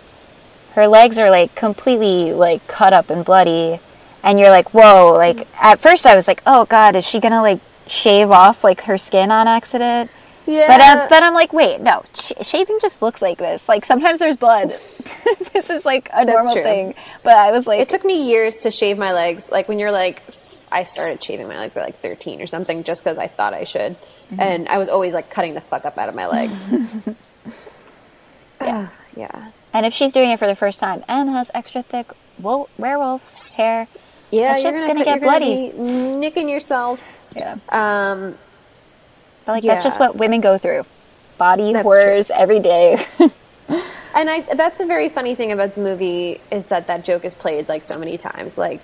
[0.75, 3.81] her legs are like completely like cut up and bloody.
[4.23, 5.15] And you're like, whoa!
[5.17, 8.83] Like at first, I was like, oh god, is she gonna like shave off like
[8.83, 10.11] her skin on accident?
[10.11, 13.69] Um, yeah, But I'm, but I'm like, wait, no, sh- shaving just looks like this.
[13.69, 14.71] Like sometimes there's blood.
[15.53, 16.63] this is like a normal true.
[16.63, 16.95] thing.
[17.23, 19.51] But I was like, it took me years to shave my legs.
[19.51, 20.23] Like when you're like,
[20.73, 23.65] I started shaving my legs at like 13 or something, just because I thought I
[23.65, 24.41] should, mm-hmm.
[24.41, 26.67] and I was always like cutting the fuck up out of my legs.
[28.61, 32.13] yeah, yeah, and if she's doing it for the first time and has extra thick
[32.39, 33.89] wo- werewolf hair,
[34.31, 34.53] yeah.
[34.53, 35.71] That shit's gonna, gonna get you're bloody.
[35.71, 35.79] be
[36.19, 37.18] nicking yourself.
[37.37, 38.37] Yeah, Um,
[39.45, 40.85] but like that's just what women go through.
[41.39, 43.05] Body That's horrors every day.
[44.15, 47.35] And I that's a very funny thing about the movie is that that joke is
[47.35, 48.59] played like so many times.
[48.59, 48.83] Like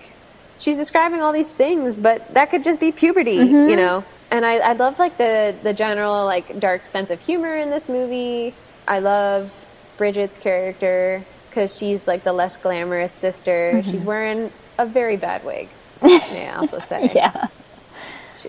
[0.60, 4.04] she's describing all these things, but that could just be puberty, you know.
[4.30, 7.88] And I, I love like the the general like dark sense of humor in this
[7.88, 8.54] movie.
[8.86, 9.66] I love
[9.96, 13.82] Bridget's character because she's like the less glamorous sister.
[13.82, 15.68] She's wearing a very bad wig.
[16.02, 17.10] May I also say?
[17.14, 17.48] yeah,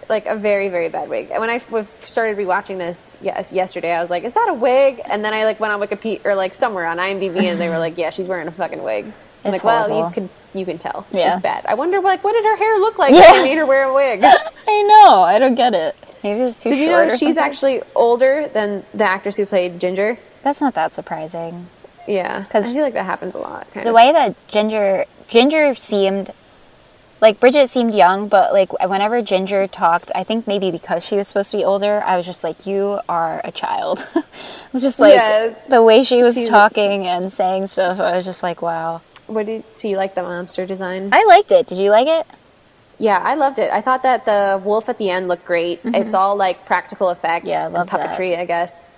[0.10, 1.30] like a very very bad wig.
[1.32, 1.60] And when I
[2.06, 5.46] started rewatching this yes yesterday, I was like, "Is that a wig?" And then I
[5.46, 8.28] like went on Wikipedia or like somewhere on IMDb, and they were like, "Yeah, she's
[8.28, 9.06] wearing a fucking wig."
[9.44, 11.06] I'm It's like, "Well, you can you can tell.
[11.12, 11.34] Yeah.
[11.34, 13.32] It's bad." I wonder like what did her hair look like Yeah.
[13.32, 14.24] when they made her wear a wig?
[14.68, 15.22] I know.
[15.24, 15.96] I don't get it.
[16.24, 17.38] Maybe it's too Did you know she's something?
[17.44, 20.18] actually older than the actress who played Ginger?
[20.42, 21.68] That's not that surprising.
[22.08, 23.68] Yeah, 'Cause I feel like that happens a lot.
[23.74, 23.96] The of.
[23.96, 26.32] way that Ginger Ginger seemed
[27.22, 31.28] like Bridget seemed young, but like whenever Ginger talked, I think maybe because she was
[31.28, 34.26] supposed to be older, I was just like, "You are a child." it
[34.74, 35.68] was just like Yes.
[35.68, 38.00] the way she was She was- talking and saying stuff.
[38.00, 41.10] I was just like, "Wow." What did so you like the monster design?
[41.12, 41.66] I liked it.
[41.68, 42.28] Did you like it?
[43.00, 43.72] Yeah, I loved it.
[43.74, 45.82] I thought that the wolf at the end looked great.
[45.84, 47.50] It's all like practical effects Mm-hmm.
[47.50, 48.00] Yeah, and love that.
[48.02, 48.14] Mm-hmm.
[48.14, 48.90] puppetry, I guess.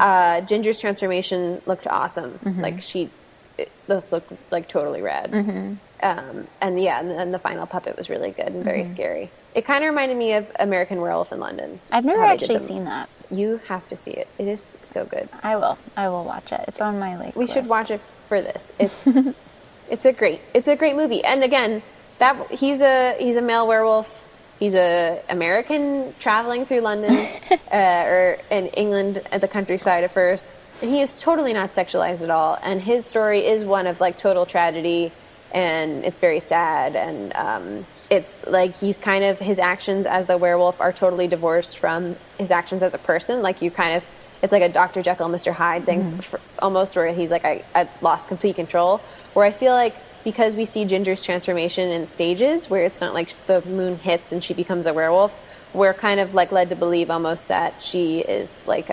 [0.00, 2.38] Uh, Ginger's transformation looked awesome.
[2.60, 3.10] Like she,
[3.58, 5.30] it, those looked like totally rad.
[5.30, 5.74] Mm-hmm.
[6.02, 8.64] Um, and yeah, and then the final puppet was really good and Mm-hmm.
[8.64, 9.30] very scary.
[9.54, 11.80] It kind of reminded me of American Werewolf in London.
[11.90, 13.08] I've never how they did actually seen that.
[13.30, 14.28] You have to see it.
[14.38, 15.28] It is so good.
[15.42, 15.78] I will.
[15.96, 16.60] I will watch it.
[16.68, 17.34] It's on my like.
[17.36, 18.72] We should watch it for this.
[18.78, 19.06] It's
[19.90, 21.24] it's a great it's a great movie.
[21.24, 21.82] And again,
[22.18, 24.20] that he's a he's a male werewolf.
[24.58, 27.12] He's a American traveling through London
[27.72, 30.54] uh, or in England at the countryside at first.
[30.82, 32.58] And he is totally not sexualized at all.
[32.62, 35.12] And his story is one of like total tragedy,
[35.52, 36.96] and it's very sad.
[36.96, 41.78] And um, it's like he's kind of his actions as the werewolf are totally divorced
[41.78, 43.42] from his actions as a person.
[43.42, 44.04] Like you kind of,
[44.42, 45.02] it's like a Dr.
[45.02, 45.52] Jekyll, Mr.
[45.52, 48.98] Hyde thing, for, almost where he's like, I, I lost complete control.
[49.32, 49.94] Where I feel like
[50.24, 54.42] because we see Ginger's transformation in stages, where it's not like the moon hits and
[54.42, 55.32] she becomes a werewolf.
[55.74, 58.88] We're kind of like led to believe almost that she is like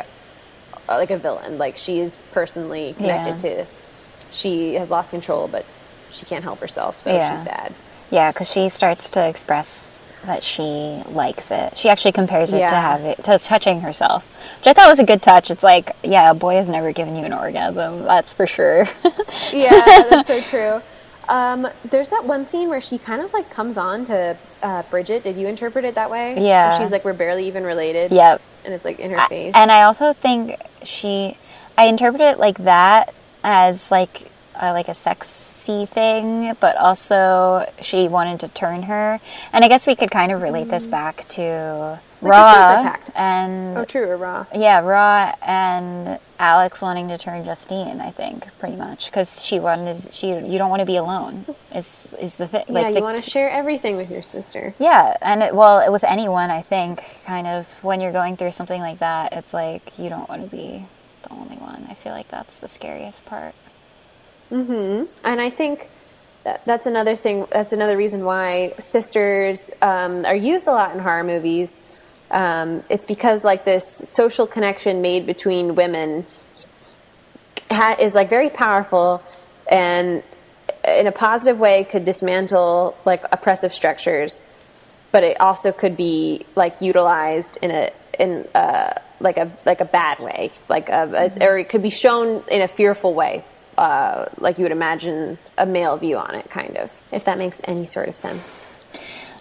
[0.98, 1.58] like a villain.
[1.58, 3.64] Like she is personally connected Yeah.
[3.64, 3.66] to.
[4.32, 5.66] She has lost control, but
[6.12, 7.36] she can't help herself, so Yeah.
[7.38, 7.74] she's bad.
[8.10, 11.78] Yeah, because she starts to express that she likes it.
[11.78, 12.82] She actually compares it to Yeah.
[12.82, 14.24] have it to touching herself,
[14.60, 15.50] which I thought was a good touch.
[15.50, 18.04] It's like, yeah, a boy has never given you an orgasm.
[18.04, 18.88] That's for sure.
[19.52, 19.70] Yeah,
[20.10, 20.82] that's so true.
[21.28, 25.24] Um, there's that one scene where she kind of like comes on to uh, Bridget.
[25.24, 26.34] Did you interpret it that way?
[26.38, 26.72] Yeah.
[26.78, 28.12] Where she's like, we're barely even related.
[28.12, 28.42] yep.
[28.66, 29.54] And it's like in her face.
[29.56, 31.38] And I also think she,
[31.78, 33.14] I interpret it like that
[33.44, 39.20] as like uh, like a sexy thing, but also she wanted to turn her.
[39.54, 42.11] And I guess we could kind of relate this back to Mm.
[42.22, 43.12] Like Raw Chaser Pact.
[43.16, 44.46] and oh, true or raw?
[44.56, 48.00] yeah, Raw and Alex wanting to turn Justine.
[48.00, 52.08] I think pretty much because she wanted she you don't want to be alone is
[52.20, 52.66] is the thing.
[52.70, 54.74] yeah, the, you want to share everything with your sister.
[54.80, 58.82] yeah, and it, well, with anyone, I think, kind of when you're going through something
[58.82, 60.86] like that, it's like you don't want to be
[61.24, 61.88] the only one.
[61.90, 63.56] I feel like that's the scariest part.
[64.52, 65.06] Mm-hmm.
[65.24, 65.90] And I think
[66.44, 67.46] that, that's another thing.
[67.52, 71.82] That's another reason why sisters um, are used a lot in horror movies.
[72.32, 76.26] Um, it's because like this social connection made between women
[77.70, 79.22] ha- is like very powerful,
[79.70, 80.24] and
[80.88, 84.50] in a positive way could dismantle like oppressive structures,
[85.12, 89.86] but it also could be like utilized in a in a, like a like a
[89.86, 93.44] bad way, like a, a or it could be shown in a fearful way,
[93.78, 96.92] uh, like you would imagine a male view on it, kind of.
[97.12, 98.66] If that makes any sort of sense.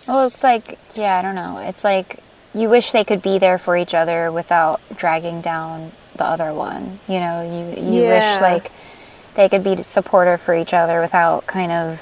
[0.08, 1.58] Well, it's like, yeah, I don't know.
[1.58, 2.20] It's like
[2.54, 6.98] you wish they could be there for each other without dragging down the other one.
[7.08, 8.08] You know, you you Yeah.
[8.34, 8.70] wish like
[9.34, 12.00] they could be supportive for each other without kind of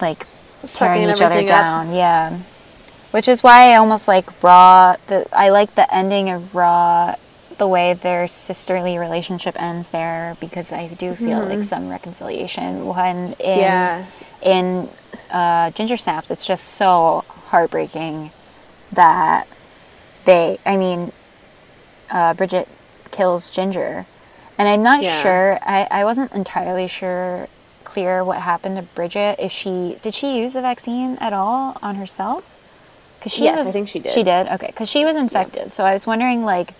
[0.00, 0.26] like
[0.72, 1.60] tearing Fucking each other everything up.
[1.60, 1.92] down.
[1.94, 2.32] Yeah.
[3.12, 4.96] Which is why I almost like Raw.
[5.06, 7.14] The I like the ending of Raw,
[7.58, 13.34] the way their sisterly relationship ends there because I do feel like some reconciliation when
[13.34, 14.04] in Yeah.
[14.42, 14.88] in
[15.30, 18.30] uh, Ginger Snaps, it's just so heartbreaking
[18.94, 19.46] that
[20.24, 21.12] they, I mean,
[22.10, 22.68] uh, Bridget
[23.10, 24.06] kills Ginger.
[24.58, 25.22] And I'm not Yeah.
[25.22, 27.48] sure, I, I wasn't entirely sure,
[27.84, 29.36] clear what happened to Bridget.
[29.38, 32.44] If she, did she use the vaccine at all on herself?
[33.18, 34.12] Because she Yes, I think she did.
[34.12, 34.48] She did?
[34.48, 34.66] Okay.
[34.68, 35.74] Because she was infected.
[35.74, 36.74] So I was wondering, like,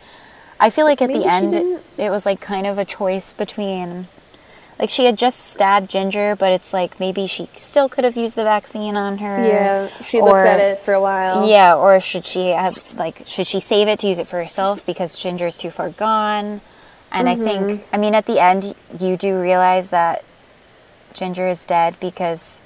[0.60, 4.06] I feel like at Maybe the end, it was like kind of a choice between
[4.78, 8.36] like she had just stabbed Ginger, but it's like maybe she still could have used
[8.36, 9.38] the vaccine on her.
[9.44, 11.48] Yeah, she looks at it for a while.
[11.48, 14.84] Yeah, or should she have like should she save it to use it for herself
[14.86, 16.60] because Ginger's too far gone?
[17.12, 17.44] And I Mm-hmm.
[17.44, 20.24] think I mean at the end you do realize that
[21.12, 22.60] Ginger is dead because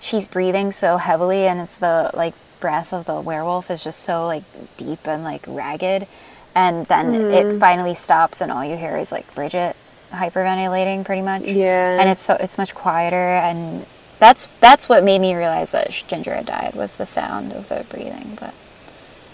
[0.00, 4.26] she's breathing so heavily and it's the like breath of the werewolf is just so
[4.26, 4.42] like
[4.76, 6.06] deep and like ragged
[6.54, 7.32] and then Mm-hmm.
[7.32, 9.76] it finally stops and all you hear is like Bridget
[10.12, 11.42] hyperventilating pretty much.
[11.42, 12.00] Yeah.
[12.00, 13.86] And it's so it's much quieter and
[14.18, 17.84] that's that's what made me realize that Ginger had died was the sound of the
[17.90, 18.54] breathing, but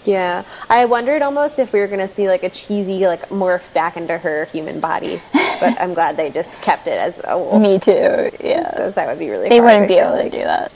[0.03, 3.71] Yeah, I wondered almost if we were going to see like a cheesy like morph
[3.73, 5.21] back into her human body,
[5.59, 7.61] but I'm glad they just kept it as a wolf.
[7.61, 8.31] Me too.
[8.39, 8.67] Yeah.
[8.71, 9.49] because that would be really.
[9.49, 10.71] They wouldn't be able to do that.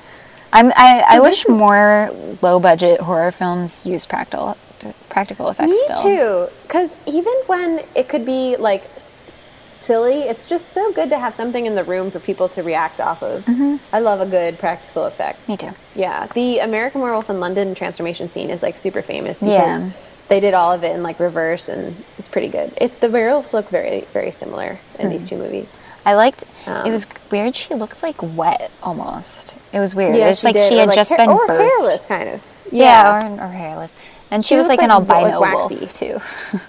[0.51, 2.11] I'm, I, I wish more
[2.43, 4.57] low budget horror films use practical
[5.09, 6.01] practical effects Me still.
[6.47, 8.83] too, because even when it could be like
[9.83, 12.99] silly, it's just so good to have something in the room for people to react
[12.99, 13.43] off of.
[13.45, 13.77] Mm-hmm.
[13.93, 15.47] I love a good practical effect.
[15.47, 15.71] Me too.
[15.95, 19.51] Yeah, the American Werewolf in London transformation scene is like super famous because
[19.83, 19.89] Yeah.
[20.29, 22.73] they did all of it in like reverse, and it's pretty good.
[22.77, 25.11] It the werewolves look very very similar in Hmm.
[25.13, 25.79] these two movies.
[26.05, 26.43] I liked.
[26.65, 27.55] Um, it was weird.
[27.55, 29.53] She looked like wet almost.
[29.71, 30.15] It was weird.
[30.15, 31.57] Yeah, it's she like did, she had like, just hair- been or birthed.
[31.59, 32.41] hairless, kind of.
[32.71, 33.95] Yeah, or, or hairless.
[34.31, 36.19] And she, She was like looked an like- albino like wolf too.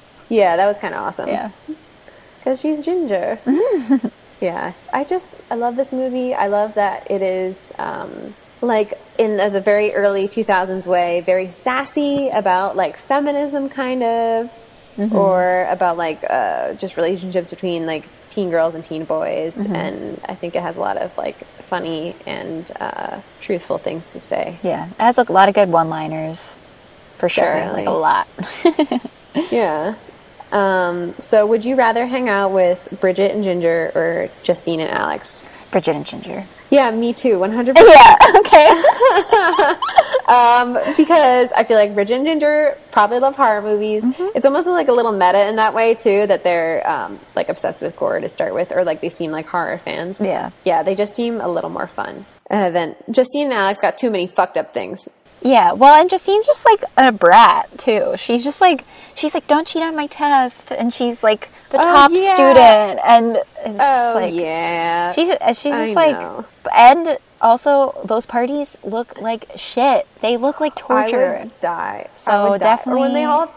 [0.29, 1.29] yeah, that was kind of awesome.
[1.29, 1.51] yeah.
[2.45, 3.39] Because she's ginger.
[4.41, 6.35] yeah, I just I love this movie.
[6.35, 11.49] I love that it is um, like in the, the very early 2000s way, very
[11.49, 14.53] sassy about like feminism, kind of,
[15.13, 19.57] or about like uh, just relationships between like teen girls and teen boys.
[19.67, 24.21] And I think it has a lot of like funny and uh, truthful things to
[24.21, 24.59] say.
[24.63, 24.89] Yeah.
[24.89, 26.59] It has a lot of good one liners.
[27.17, 27.45] For sure.
[27.45, 27.87] Definitely.
[27.87, 29.01] Like a lot.
[29.51, 29.97] Yeah.
[30.55, 35.45] Um, so, would you rather hang out with Bridget and Ginger or Justine and Alex?
[35.71, 36.47] Bridget and Ginger.
[36.71, 37.75] Yeah, me too, 100%.
[37.77, 38.17] Yeah.
[38.37, 38.71] Okay.
[40.27, 44.05] Um, because I feel like Bridget and Ginger probably love horror movies.
[44.05, 44.29] Mm-hmm.
[44.35, 47.83] It's almost like a little meta in that way too, that they're um, like obsessed
[47.83, 50.21] with gore to start with, or like they seem like horror fans.
[50.21, 50.51] Yeah.
[50.65, 52.25] yeah, they just seem a little more fun.
[52.51, 55.09] Uh, than Justine and Alex got too many fucked up things.
[55.47, 58.15] Yeah, well, and Justine's just like a brat too.
[58.17, 58.83] She's just like
[59.15, 62.35] she's like, don't cheat on my test, and she's like the Oh, top yeah.
[62.35, 66.47] student, and it's just Oh like yeah, she's uh, she's I just like, know.
[66.75, 70.07] and also those parties look like shit.
[70.23, 71.37] They look like torture.
[71.37, 72.09] I would die.
[72.17, 72.79] So I would die.
[72.87, 73.55] Or when they definitely- all,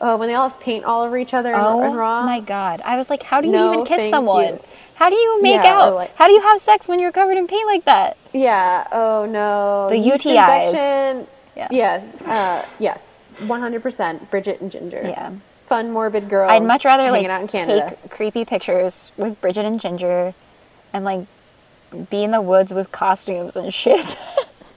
[0.00, 2.24] oh, when they all have paint all over each other Oh in Raw.
[2.24, 2.80] my god!
[2.82, 4.44] I was like, how do you No, even kiss someone?
[4.46, 4.60] you.
[4.94, 5.94] How do you make Yeah, out?
[5.94, 8.16] like- how do you have sex when you're covered in paint like that?
[8.32, 8.86] Yeah.
[8.92, 9.88] Oh no.
[9.90, 11.26] The Yeast UTIs.
[11.56, 11.68] Yeah.
[11.70, 12.14] Yes.
[12.22, 13.08] Uh, yes.
[13.46, 14.30] One hundred percent.
[14.30, 15.02] Bridget and Ginger.
[15.04, 15.34] Yeah.
[15.64, 16.50] Fun, morbid girls.
[16.50, 17.96] I'd much rather like out in Canada.
[18.00, 20.34] take creepy pictures with Bridget and Ginger,
[20.92, 21.26] and like
[22.10, 24.04] be in the woods with costumes and shit,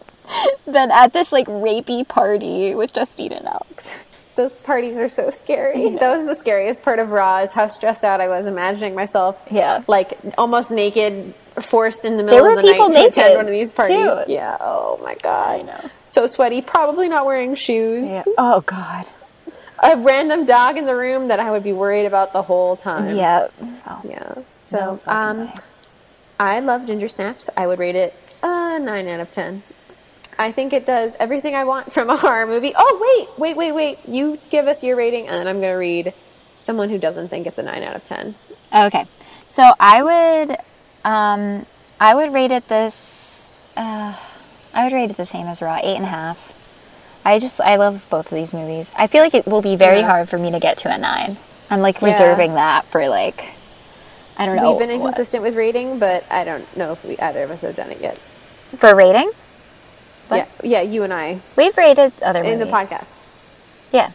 [0.68, 3.96] than at this like rapey party with Justine and Alex.
[4.36, 5.90] Those parties are so scary.
[5.96, 7.40] That was the scariest part of Raw.
[7.40, 9.40] Is how stressed out I was imagining myself.
[9.52, 9.84] Yeah.
[9.88, 13.72] Like almost naked, forced in the middle of the night to attend one of these
[13.72, 13.96] parties.
[13.98, 14.32] too.
[14.32, 14.58] Yeah.
[14.60, 15.60] Oh my god.
[15.60, 15.90] I know.
[16.06, 16.62] So sweaty.
[16.62, 18.08] Probably not wearing shoes.
[18.08, 18.24] Yeah.
[18.38, 19.08] Oh God.
[19.82, 23.16] A random dog in the room that I would be worried about the whole time.
[23.16, 23.50] Yeah.
[23.86, 24.02] Oh.
[24.08, 24.36] Yeah.
[24.68, 25.54] So, fucking um, way.
[26.40, 27.50] I love Ginger Snaps.
[27.56, 29.64] I would rate it a nine out of ten.
[30.38, 32.74] I think it does everything I want from a horror movie.
[32.76, 34.00] Oh wait, wait, wait, wait!
[34.08, 36.14] You give us your rating, and then I'm going to read
[36.58, 38.36] someone who doesn't think it's a nine out of ten.
[38.74, 39.06] Okay.
[39.48, 40.02] So I
[40.48, 40.58] would,
[41.04, 41.66] um,
[42.00, 43.72] I would rate it this.
[43.78, 44.16] Uh,
[44.74, 46.54] I would rate it the same as Raw, eight and a half.
[47.26, 48.92] I just I love both of these movies.
[48.98, 50.08] I feel like it will be very Yeah.
[50.08, 51.38] hard for me to get to a nine.
[51.70, 52.08] I'm like Yeah.
[52.08, 53.46] reserving that for like,
[54.38, 54.72] I don't know.
[54.72, 57.62] We've been what- inconsistent with rating, but I don't know if we either of us
[57.62, 58.18] have done it yet.
[58.78, 59.30] for rating.
[60.30, 60.48] What?
[60.64, 62.54] Yeah, yeah, you and I We've rated other movies.
[62.54, 63.16] in movies the podcast.
[63.92, 64.12] Yeah.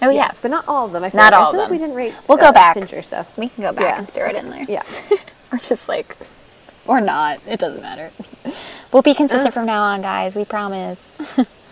[0.00, 0.12] Oh yeah.
[0.12, 1.02] Yes, but not all of them.
[1.04, 1.40] I feel Not like.
[1.40, 1.78] I all of feel like them.
[1.78, 2.14] we didn't rate.
[2.28, 2.74] We'll go back.
[2.74, 3.36] Fincher stuff.
[3.36, 3.98] We can go back Yeah.
[3.98, 4.64] and throw it in there.
[4.68, 4.82] Yeah.
[5.54, 6.16] or just like,
[6.86, 7.40] or not.
[7.46, 8.10] It doesn't matter.
[8.92, 10.34] We'll be consistent from now on, guys.
[10.34, 11.14] We promise.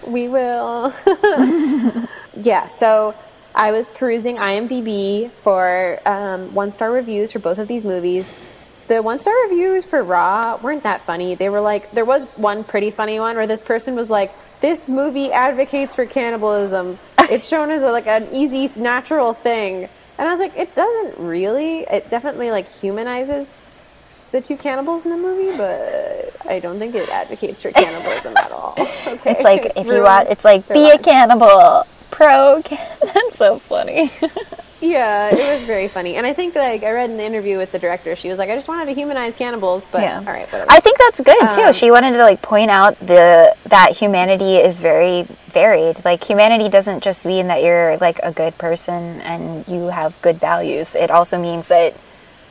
[0.07, 0.93] We will.
[2.37, 3.15] yeah, so
[3.55, 8.49] I was perusing IMDb for um, one star reviews for both of these movies.
[8.89, 11.35] The one star reviews for Raw weren't that funny.
[11.35, 14.89] They were like, there was one pretty funny one where this person was like, "This
[14.89, 16.99] movie advocates for cannibalism.
[17.19, 21.19] It's shown as a, like an easy, natural thing." And I was like, "It doesn't
[21.19, 21.81] really.
[21.83, 23.53] It definitely like humanizes
[24.33, 28.51] the two cannibals in the movie, but I don't think it advocates for cannibalism at
[28.51, 28.75] all."
[29.13, 29.33] Okay?
[29.33, 31.87] It's like if you want, it's like be a cannibal.
[32.11, 32.63] Pro.
[32.65, 32.79] Can-
[33.15, 34.11] That's so funny.
[34.83, 37.79] Yeah, it was very funny, and I think like I read an interview with the
[37.79, 38.17] director.
[38.17, 40.19] She was like, "I just wanted to humanize cannibals," but Yeah.
[40.19, 40.69] all right, whatever.
[40.69, 41.63] I think that's good too.
[41.71, 46.05] Um, she wanted to like point out the that humanity is very varied.
[46.05, 50.41] Like humanity doesn't just mean that you're like a good person and you have good
[50.41, 50.97] values.
[50.97, 51.95] It also means that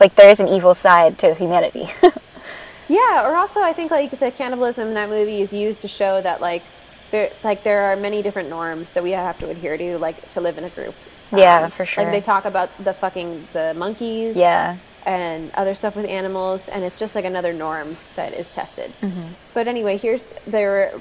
[0.01, 1.89] like there is an evil side to humanity.
[2.89, 6.21] yeah, or also I think like the cannibalism in that movie is used to show
[6.21, 6.63] that like
[7.11, 10.41] there like there are many different norms that we have to adhere to like to
[10.41, 10.95] live in a group.
[11.31, 12.03] Yeah, for sure.
[12.03, 14.35] Like they talk about the fucking the monkeys.
[14.35, 14.77] yeah.
[15.05, 18.91] and other stuff with animals, and it's just like another norm that is tested.
[19.01, 19.29] Mm-hmm.
[19.53, 20.99] But anyway, here's there are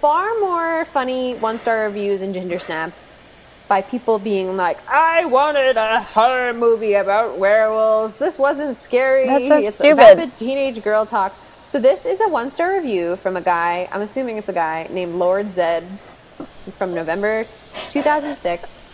[0.00, 3.14] far more funny one star reviews in Ginger Snaps
[3.68, 8.16] by people being like, "I wanted a horror movie about werewolves.
[8.16, 9.26] This wasn't scary.
[9.26, 11.34] That's so it's stupid." teenage girl talk."
[11.66, 13.88] So this is a one star review from a guy.
[13.92, 15.84] I'm assuming it's a guy named Lord Zed
[16.78, 17.46] from November
[17.90, 18.88] 2006.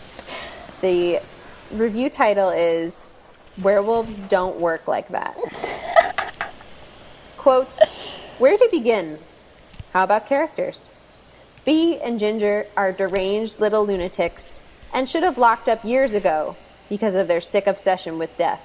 [0.80, 1.20] The
[1.70, 3.06] review title is
[3.62, 5.36] Werewolves Don't Work Like That.
[7.36, 7.78] Quote,
[8.38, 9.18] Where to begin?
[9.92, 10.88] How about characters?
[11.64, 14.60] Bee and Ginger are deranged little lunatics
[14.94, 16.56] and should have locked up years ago
[16.88, 18.62] because of their sick obsession with death.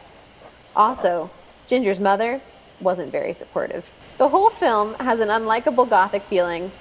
[0.76, 1.32] Also,
[1.68, 2.40] Ginger's mother
[2.80, 3.90] wasn't very supportive.
[4.20, 6.72] The whole film has an unlikable gothic feeling,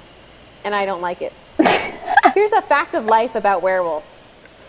[0.64, 1.32] and I don't like it.
[2.34, 4.22] Here's a fact of life about werewolves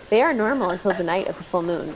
[0.09, 1.95] they are normal until the night of the full moon.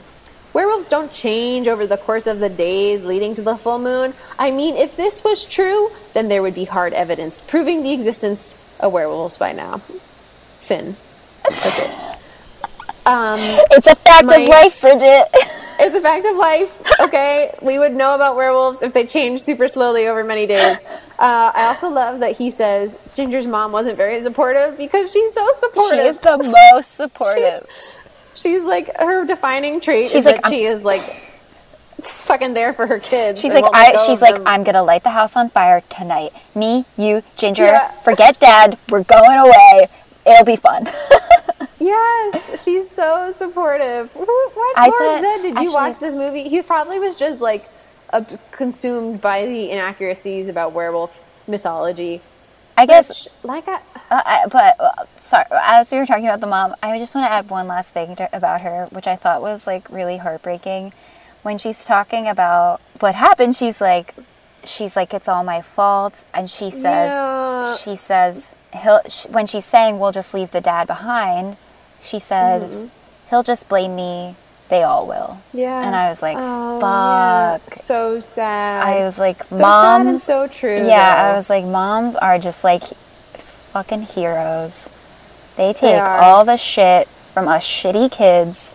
[0.52, 4.14] Werewolves don't change over the course of the days leading to the full moon.
[4.38, 8.56] I mean, if this was true, then there would be hard evidence proving the existence
[8.78, 9.78] of werewolves by now.
[10.60, 10.96] Finn.
[11.42, 12.13] That's it.
[13.06, 13.38] Um,
[13.70, 15.28] It's a fact My- of life, Bridget.
[15.78, 16.70] it's a fact of life.
[17.00, 20.78] Okay, we would know about werewolves if they change super slowly over many days.
[21.18, 25.46] Uh, I also love that he says Ginger's mom wasn't very supportive because she's so
[25.54, 26.00] supportive.
[26.00, 26.38] she is the
[26.72, 27.66] most supportive.
[28.34, 31.02] she's like her defining trait She's is like, that I'm- she is like
[32.00, 33.40] fucking there for her kids.
[33.40, 34.04] She's like, I.
[34.06, 34.46] She's like them.
[34.46, 36.32] I'm gonna light the house on fire tonight.
[36.54, 37.64] Me, you, Ginger.
[37.66, 37.90] Yeah.
[38.02, 38.76] Forget Dad.
[38.90, 39.88] We're going away.
[40.26, 40.88] It'll be fun.
[41.84, 44.10] Yes, she's so supportive.
[44.14, 44.28] What
[44.76, 46.48] I Lord thought- Zed, did you actually- watch this movie?
[46.48, 47.68] He probably was just like
[48.52, 52.22] consumed by the inaccuracies about werewolf mythology.
[52.76, 53.08] I guess.
[53.08, 53.74] Which, like, I,
[54.10, 57.26] Uh, I, but uh, sorry, as we were talking about the mom, I just want
[57.26, 60.92] to add one last thing to, about her, which I thought was like really heartbreaking.
[61.42, 64.14] When she's talking about what happened, she's like,
[64.64, 67.76] she's like, it's all my fault, and she says, Yeah.
[67.76, 71.56] she says, he'll sh- when she's saying we'll just leave the dad behind,
[72.04, 73.28] she says, mm-hmm.
[73.30, 74.36] he'll just blame me.
[74.68, 75.38] They all will.
[75.52, 75.86] yeah.
[75.86, 77.58] And I was like, Oh, yeah.
[77.58, 77.74] fuck.
[77.74, 78.82] So sad.
[78.86, 80.86] I was like, so and so true.
[80.86, 81.32] Yeah, though.
[81.32, 82.82] I was like, moms are just like
[83.36, 84.90] fucking heroes.
[85.56, 86.18] They take are.
[86.18, 88.72] all the shit from us shitty kids.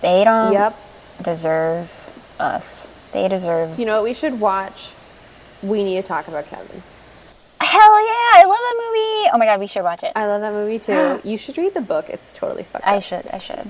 [0.00, 0.76] They don't Yep.
[1.22, 2.88] deserve us.
[3.12, 3.78] They deserve.
[3.78, 4.90] You know what we should watch?
[5.62, 6.82] We need to talk about Kevin.
[7.60, 8.40] Hell yeah!
[8.40, 9.30] I love that movie.
[9.34, 10.12] Oh my god, we should watch it.
[10.16, 11.20] I love that movie too.
[11.28, 12.08] you should read the book.
[12.08, 12.92] It's totally fucked up.
[12.92, 13.26] I should.
[13.32, 13.68] I should.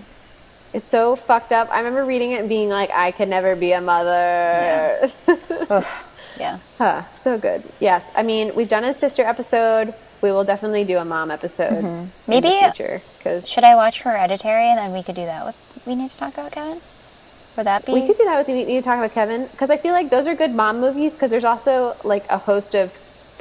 [0.73, 1.69] It's so fucked up.
[1.73, 5.11] I remember reading it and being like, I could never be a mother.
[6.39, 6.59] Yeah.
[6.79, 7.63] Huh, so good.
[7.81, 9.93] Yes, I mean we've done a sister episode.
[10.23, 11.75] We will definitely do a mom episode.
[11.75, 12.05] in Mm-hmm.
[12.29, 15.55] Maybe- the future because Should I watch Hereditary and then we could do that with?
[15.85, 16.81] We need to talk about Kevin.
[17.57, 17.93] Would that be?
[17.93, 18.47] we could do that with.
[18.47, 21.13] We need to talk about Kevin because I feel like those are good mom movies
[21.15, 22.91] because there's also like a host of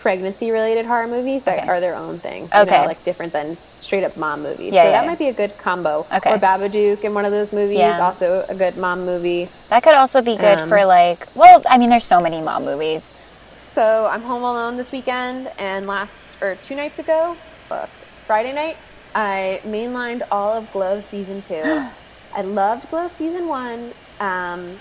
[0.03, 1.67] pregnancy related horror movies that Okay.
[1.67, 2.43] are their own thing.
[2.43, 2.85] you know, Okay.
[2.87, 4.73] like different than straight up mom movies.
[4.73, 5.09] Yeah, so yeah, that yeah.
[5.09, 6.05] might be a good combo.
[6.11, 6.31] Okay.
[6.33, 7.99] Or Babadook in one of those movies, Yeah.
[8.03, 9.49] also a good mom movie.
[9.69, 11.27] That could also be good Um, for like.
[11.35, 13.13] Well, I mean, there's so many mom movies.
[13.63, 17.35] So I'm home alone this weekend, and last or two nights ago,
[18.25, 18.77] Friday night,
[19.15, 21.61] I mainlined all of Glow season two.
[22.35, 23.91] I loved Glow season one.
[24.19, 24.79] Um,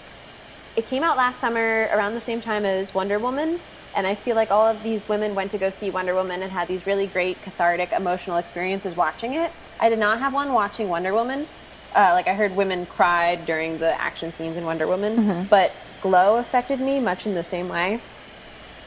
[0.76, 3.60] it came out last summer around the same time as Wonder Woman,
[3.98, 6.52] and I feel like all of these women went to go see Wonder Woman and
[6.52, 9.50] had these really great cathartic emotional experiences watching it.
[9.80, 11.48] I did not have one watching Wonder Woman.
[11.96, 16.36] Uh, like I heard women cried during the action scenes in Wonder Woman, but Glow
[16.36, 18.00] affected me much in the same way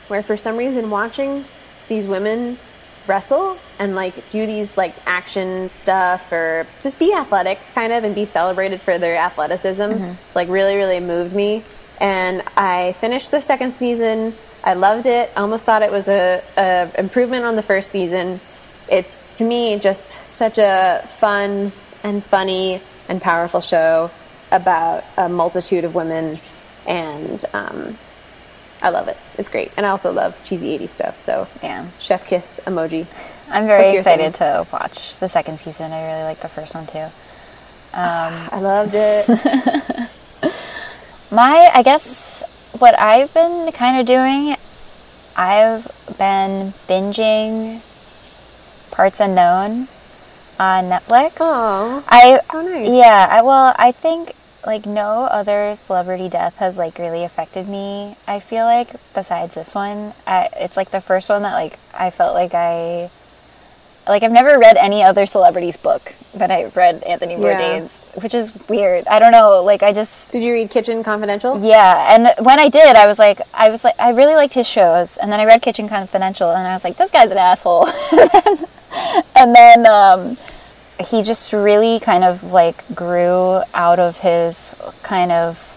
[0.07, 1.43] where for some reason watching
[1.89, 2.57] these women
[3.05, 8.15] wrestle and like do these like action stuff or just be athletic kind of and
[8.15, 9.81] be celebrated for their athleticism
[10.35, 11.63] like really really moved me
[11.99, 14.33] and i finished the second season
[14.63, 18.39] i loved it i almost thought it was a, a improvement on the first season
[18.89, 21.71] it's to me just such a fun
[22.03, 24.11] and funny and powerful show
[24.51, 26.37] about a multitude of women
[26.87, 27.97] and um,
[28.81, 29.17] I love it.
[29.37, 29.71] It's great.
[29.77, 31.21] And I also love cheesy 80s stuff.
[31.21, 31.85] So, Yeah.
[31.99, 33.05] chef kiss emoji.
[33.49, 34.47] I'm very excited thing?
[34.47, 35.91] to watch the second season.
[35.91, 37.05] I really like the first one too.
[37.93, 39.27] I loved it.
[41.31, 42.43] My, I guess,
[42.81, 44.57] what I've been kind of doing,
[45.35, 47.81] I've been binging
[48.89, 49.87] Parts Unknown
[50.59, 51.33] on Netflix.
[51.39, 52.91] Oh, I, nice.
[52.91, 58.15] yeah, I, well, I think like no other celebrity death has like really affected me.
[58.27, 62.09] I feel like besides this one, I, it's like the first one that like I
[62.09, 63.11] felt like I,
[64.07, 67.39] like I've never read any other celebrity's book, but I've read Anthony Yeah.
[67.39, 69.07] Bourdain's, which is weird.
[69.07, 71.59] I don't know, like I just Did you read Kitchen Confidential?
[71.63, 74.67] yeah, and when I did, I was like, I was like, I really liked his
[74.67, 77.87] shows, and then I read Kitchen Confidential, and I was like, this guy's an asshole.
[79.35, 80.37] and then um,
[80.99, 85.67] he just really kind of like grew out of his kind of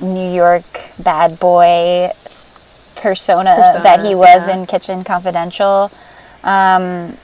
[0.00, 0.64] New York
[0.98, 2.12] bad boy
[2.94, 4.56] persona, Persona, that he was yeah.
[4.56, 5.90] in Kitchen Confidential.
[6.44, 7.16] Um,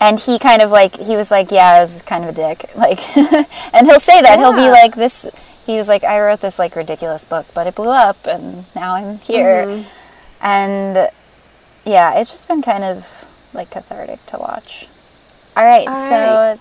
[0.00, 2.70] and he kind of like he was like yeah i was kind of a dick.
[2.76, 3.16] Like
[3.72, 4.38] and he'll say that.
[4.38, 5.26] He'll be like this
[5.64, 8.96] he was like i wrote this like ridiculous book but it blew up and now
[8.96, 9.66] i'm here.
[9.66, 9.88] Mm-hmm.
[10.44, 11.08] and
[11.84, 13.06] yeah it's just been kind of
[13.52, 14.88] like cathartic to watch.
[15.56, 16.60] All right All so right.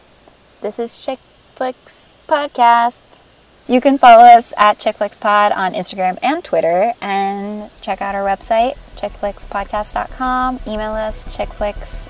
[0.61, 1.19] this is chick
[1.55, 3.20] flix podcast
[3.67, 8.75] you can follow us at chickflixpod on instagram and twitter and check out our website
[8.95, 12.09] chickflixpodcast.com email us chickflix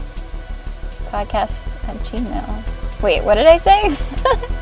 [1.09, 3.81] podcast at gmail wait what did i say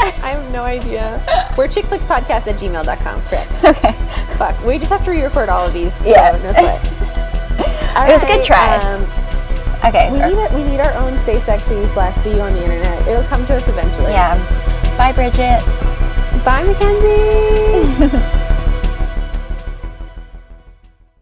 [0.00, 1.20] I have no idea.
[1.56, 3.22] We're chickflixpodcast at gmail.com.
[3.22, 3.64] Correct.
[3.64, 3.92] okay
[4.36, 4.64] Fuck.
[4.64, 6.00] We just have to re record all of these.
[6.02, 6.38] Yeah.
[6.42, 6.84] No sweat.
[8.08, 8.76] It was a good try.
[8.76, 9.02] Um,
[9.84, 12.62] okay we, need a, we need our own stay sexy slash see you on the
[12.62, 13.06] internet.
[13.08, 14.12] It'll come to us eventually.
[14.12, 14.36] yeah
[14.96, 15.62] bye bridget
[16.44, 18.48] Bye, Mackenzie.